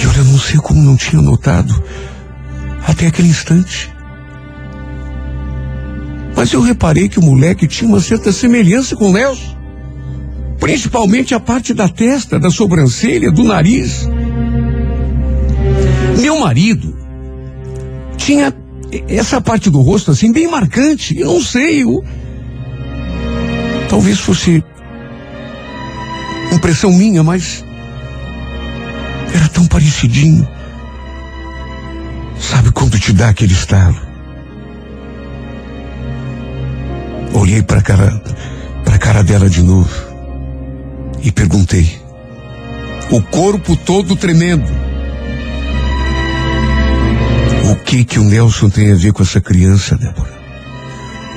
[0.00, 1.82] E olha, eu não sei como não tinha notado
[2.86, 3.90] até aquele instante.
[6.42, 9.56] Mas eu reparei que o moleque tinha uma certa semelhança com o Nelson.
[10.58, 14.08] Principalmente a parte da testa, da sobrancelha, do nariz.
[16.20, 16.98] Meu marido
[18.16, 18.52] tinha
[19.06, 21.16] essa parte do rosto assim bem marcante.
[21.16, 22.02] Eu não sei, eu...
[23.88, 24.64] talvez fosse
[26.52, 27.64] impressão minha, mas
[29.32, 30.48] era tão parecidinho.
[32.40, 34.11] Sabe quando te dá aquele estalo?
[37.42, 38.22] Olhei para cara
[38.84, 39.90] para cara dela de novo
[41.24, 41.90] e perguntei.
[43.10, 44.70] O corpo todo tremendo.
[47.68, 50.32] O que que o Nelson tem a ver com essa criança, Débora?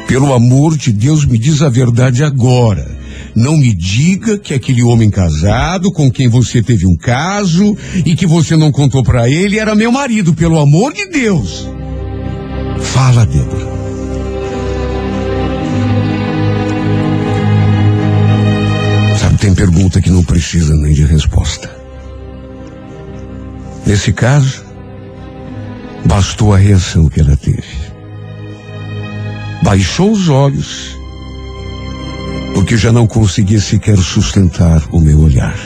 [0.07, 2.87] Pelo amor de Deus, me diz a verdade agora.
[3.35, 7.75] Não me diga que aquele homem casado com quem você teve um caso
[8.05, 11.67] e que você não contou para ele era meu marido, pelo amor de Deus.
[12.79, 13.84] Fala, Débora.
[19.45, 21.69] Tem pergunta que não precisa nem de resposta.
[23.85, 24.65] Nesse caso,
[26.03, 27.61] bastou a reação que ela teve.
[29.61, 30.97] Baixou os olhos,
[32.55, 35.59] porque já não conseguia sequer sustentar o meu olhar.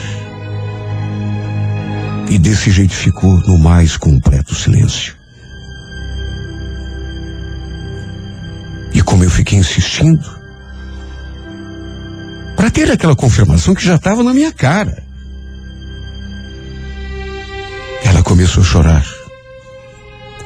[2.28, 5.16] E desse jeito ficou no mais completo silêncio.
[8.92, 10.39] E como eu fiquei insistindo,
[12.60, 15.02] para ter aquela confirmação que já estava na minha cara,
[18.04, 19.06] ela começou a chorar.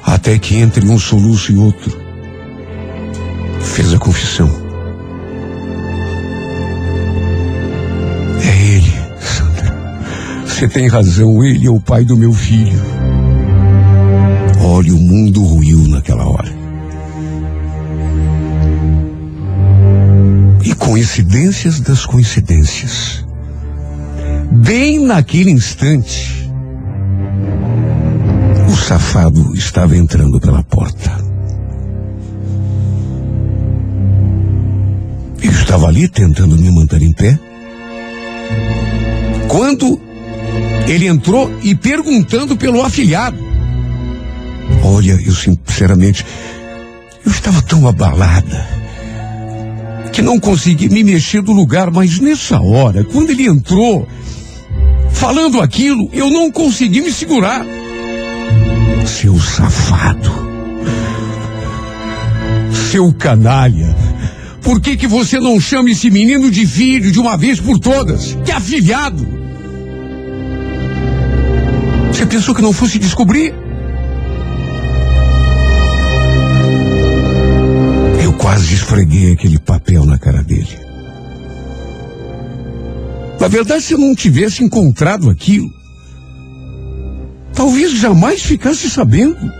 [0.00, 2.00] Até que entre um soluço e outro,
[3.60, 4.48] fez a confissão.
[8.44, 9.74] É ele, Sandra.
[10.46, 12.80] Você tem razão, ele é o pai do meu filho.
[14.60, 16.63] Olha, o mundo ruiu naquela hora.
[20.64, 23.24] E coincidências das coincidências.
[24.50, 26.50] Bem naquele instante,
[28.68, 31.10] o safado estava entrando pela porta.
[35.42, 37.38] Eu estava ali tentando me manter em pé.
[39.48, 40.00] Quando
[40.88, 43.36] ele entrou e perguntando pelo afilhado.
[44.82, 46.24] Olha, eu sinceramente,
[47.24, 48.83] eu estava tão abalada
[50.14, 54.06] que não consegui me mexer do lugar, mas nessa hora, quando ele entrou,
[55.10, 57.66] falando aquilo, eu não consegui me segurar.
[59.04, 60.30] Seu safado.
[62.92, 63.96] Seu canalha.
[64.62, 68.38] Por que que você não chama esse menino de filho de uma vez por todas?
[68.44, 69.26] Que afilhado.
[72.12, 73.52] Você pensou que não fosse descobrir?
[78.44, 80.78] Quase esfreguei aquele papel na cara dele.
[83.40, 85.72] Na verdade, se eu não tivesse encontrado aquilo,
[87.54, 89.50] talvez jamais ficasse sabendo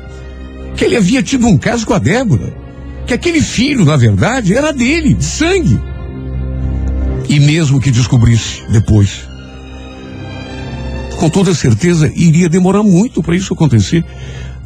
[0.77, 2.55] que ele havia tido um caso com a Débora.
[3.07, 5.81] Que aquele filho, na verdade, era dele, de sangue.
[7.27, 9.27] E mesmo que descobrisse depois,
[11.17, 14.05] com toda certeza iria demorar muito para isso acontecer.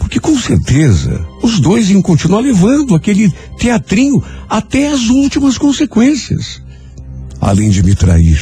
[0.09, 6.63] Porque com certeza os dois iam continuar levando aquele teatrinho até as últimas consequências.
[7.39, 8.41] Além de me trair.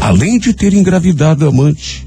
[0.00, 2.04] Além de ter engravidado a amante.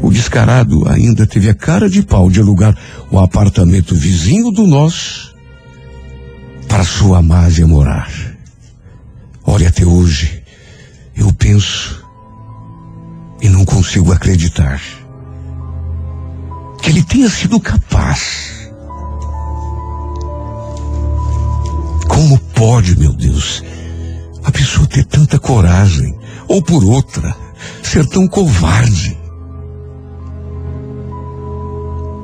[0.00, 2.74] O descarado ainda teve a cara de pau de alugar
[3.10, 5.36] o apartamento vizinho do nosso
[6.66, 8.10] para sua Amásia morar.
[9.44, 10.42] Olha, até hoje
[11.14, 12.02] eu penso
[13.42, 14.80] e não consigo acreditar
[16.88, 18.70] que ele tenha sido capaz.
[22.08, 23.62] Como pode, meu Deus,
[24.42, 26.18] a pessoa ter tanta coragem,
[26.48, 27.36] ou por outra,
[27.82, 29.18] ser tão covarde?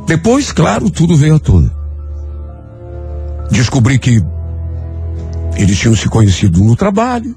[0.06, 1.70] Depois, claro, tudo veio à tona.
[3.50, 4.22] Descobri que
[5.56, 7.36] eles tinham se conhecido no trabalho.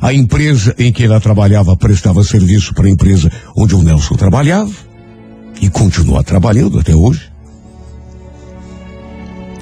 [0.00, 4.91] A empresa em que ela trabalhava prestava serviço para a empresa onde o Nelson trabalhava.
[5.62, 7.30] E continua trabalhando até hoje.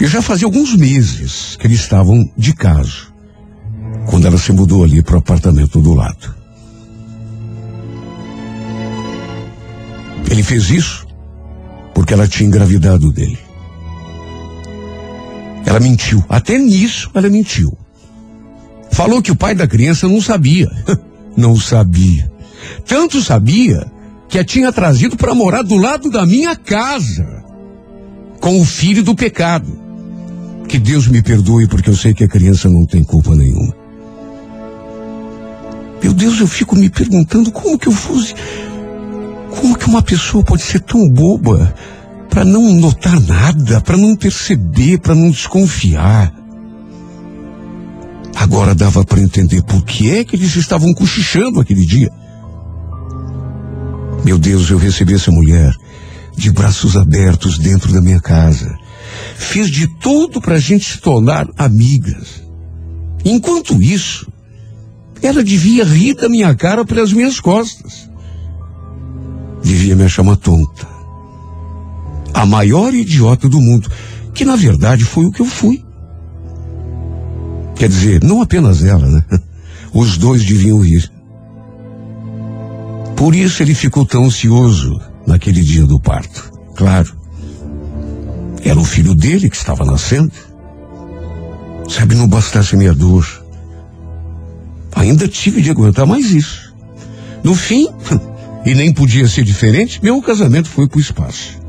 [0.01, 3.13] E já fazia alguns meses que eles estavam de caso.
[4.07, 6.35] Quando ela se mudou ali para o apartamento do lado.
[10.31, 11.07] Ele fez isso
[11.93, 13.39] porque ela tinha engravidado dele.
[15.67, 16.25] Ela mentiu.
[16.31, 17.77] Até nisso ela mentiu.
[18.91, 20.71] Falou que o pai da criança não sabia.
[21.37, 22.33] não sabia.
[22.87, 24.00] Tanto sabia
[24.31, 27.43] que a tinha trazido para morar do lado da minha casa.
[28.41, 29.79] Com o filho do pecado.
[30.69, 33.75] Que Deus me perdoe porque eu sei que a criança não tem culpa nenhuma.
[36.01, 38.35] Meu Deus, eu fico me perguntando como que eu fosse.
[39.51, 41.75] Como que uma pessoa pode ser tão boba
[42.31, 46.33] para não notar nada, para não perceber, para não desconfiar?
[48.37, 52.11] Agora dava para entender por que é que eles estavam cochichando aquele dia.
[54.25, 55.73] Meu Deus, eu recebi essa mulher
[56.37, 58.79] de braços abertos dentro da minha casa.
[59.37, 62.43] Fiz de tudo para a gente se tornar amigas.
[63.25, 64.31] Enquanto isso,
[65.23, 68.11] ela devia rir da minha cara pelas minhas costas.
[69.63, 70.89] Devia me chamar tonta.
[72.33, 73.91] A maior idiota do mundo,
[74.35, 75.85] que na verdade foi o que eu fui.
[77.75, 79.25] Quer dizer, não apenas ela, né?
[79.93, 81.11] Os dois deviam ir.
[83.21, 86.51] Por isso ele ficou tão ansioso naquele dia do parto.
[86.75, 87.15] Claro.
[88.65, 90.33] Era o filho dele que estava nascendo.
[91.87, 93.27] Sabe, não bastasse minha dor.
[94.97, 96.75] Ainda tive de aguentar mais isso.
[97.45, 97.89] No fim,
[98.65, 101.61] e nem podia ser diferente, meu casamento foi pro espaço.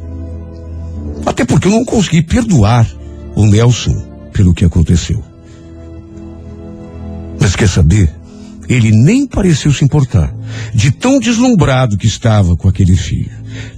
[1.25, 2.87] Até porque eu não consegui perdoar
[3.35, 5.21] o Nelson pelo que aconteceu.
[7.41, 8.20] Mas quer saber?
[8.71, 10.33] Ele nem pareceu se importar,
[10.73, 13.29] de tão deslumbrado que estava com aquele filho.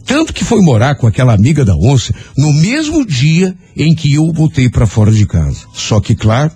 [0.06, 4.22] Tanto que foi morar com aquela amiga da onça no mesmo dia em que eu
[4.22, 5.62] o botei para fora de casa.
[5.74, 6.52] Só que, claro,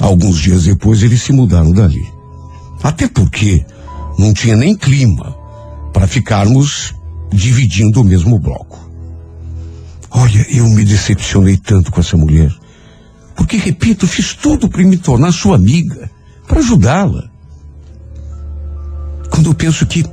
[0.00, 2.02] alguns dias depois eles se mudaram dali.
[2.82, 3.62] Até porque
[4.18, 5.36] não tinha nem clima
[5.92, 6.94] para ficarmos
[7.30, 8.90] dividindo o mesmo bloco.
[10.10, 12.50] Olha, eu me decepcionei tanto com essa mulher.
[13.36, 16.10] Porque, repito, fiz tudo para me tornar sua amiga,
[16.50, 17.30] para ajudá-la.
[19.30, 20.04] Quando eu penso que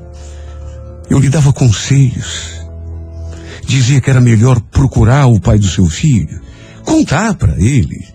[1.10, 2.62] eu lhe dava conselhos,
[3.66, 6.40] dizia que era melhor procurar o pai do seu filho,
[6.86, 8.08] contar para ele.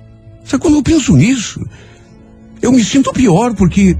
[0.44, 1.60] Sabe, quando eu penso nisso,
[2.62, 3.96] eu me sinto pior, porque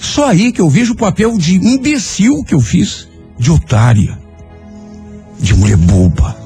[0.00, 4.18] só aí que eu vejo o papel de imbecil que eu fiz, de otária,
[5.38, 6.36] de mulher boba.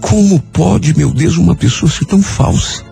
[0.00, 2.91] Como pode, meu Deus, uma pessoa ser tão falsa?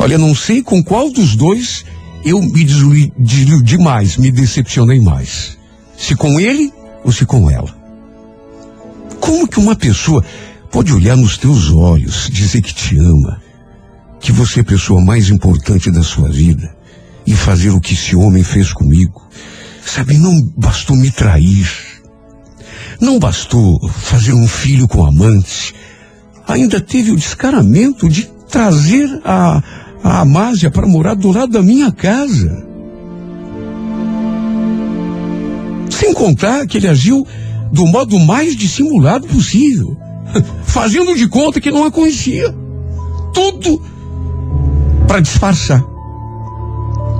[0.00, 1.84] Olha, não sei com qual dos dois
[2.24, 2.64] eu me
[3.18, 5.58] desiludi mais, me decepcionei mais.
[5.94, 6.72] Se com ele
[7.04, 7.68] ou se com ela.
[9.20, 10.24] Como que uma pessoa
[10.72, 13.42] pode olhar nos teus olhos, dizer que te ama,
[14.18, 16.74] que você é a pessoa mais importante da sua vida
[17.26, 19.28] e fazer o que esse homem fez comigo?
[19.84, 21.70] Sabe, não bastou me trair.
[22.98, 25.74] Não bastou fazer um filho com amante.
[26.48, 29.62] Ainda teve o descaramento de trazer a,
[30.02, 32.66] a Amásia para morar do lado da minha casa.
[35.90, 37.26] Sem contar que ele agiu
[37.72, 39.96] do modo mais dissimulado possível,
[40.64, 42.54] fazendo de conta que não a conhecia.
[43.32, 43.80] Tudo
[45.06, 45.84] para disfarçar,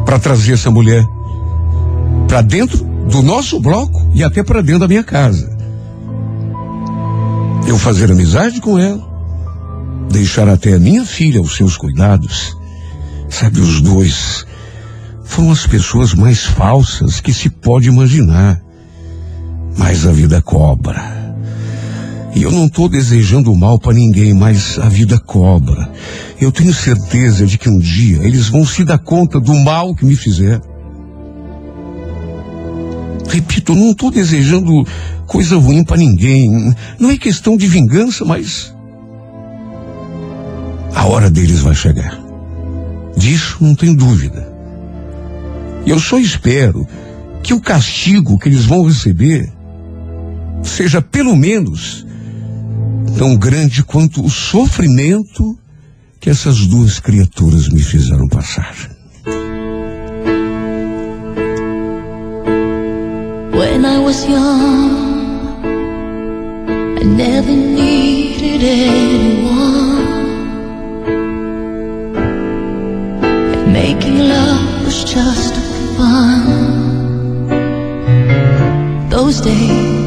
[0.05, 1.05] para trazer essa mulher
[2.31, 5.59] para dentro do nosso bloco e até para dentro da minha casa.
[7.67, 9.03] Eu fazer amizade com ela,
[10.09, 12.57] deixar até a minha filha aos seus cuidados.
[13.31, 14.45] Sabe, os dois
[15.25, 18.61] foram as pessoas mais falsas que se pode imaginar.
[19.79, 21.21] Mas a vida cobra.
[22.35, 25.91] E eu não estou desejando mal para ninguém, mas a vida cobra.
[26.41, 30.05] Eu tenho certeza de que um dia eles vão se dar conta do mal que
[30.05, 30.63] me fizeram.
[33.29, 34.85] Repito, não estou desejando
[35.27, 36.75] coisa ruim para ninguém.
[36.99, 38.75] Não é questão de vingança, mas
[40.95, 42.30] a hora deles vai chegar.
[43.17, 44.53] Disso não tenho dúvida.
[45.85, 46.87] E eu só espero
[47.43, 49.51] que o castigo que eles vão receber
[50.63, 52.07] seja pelo menos
[53.19, 55.59] tão grande quanto o sofrimento
[56.21, 58.75] que essas duas criaturas me fizeram passar.
[63.53, 64.91] When I was young,
[66.99, 69.90] I never needed anyone.
[74.91, 75.55] Was just
[75.97, 77.49] fun.
[79.09, 80.00] Those days.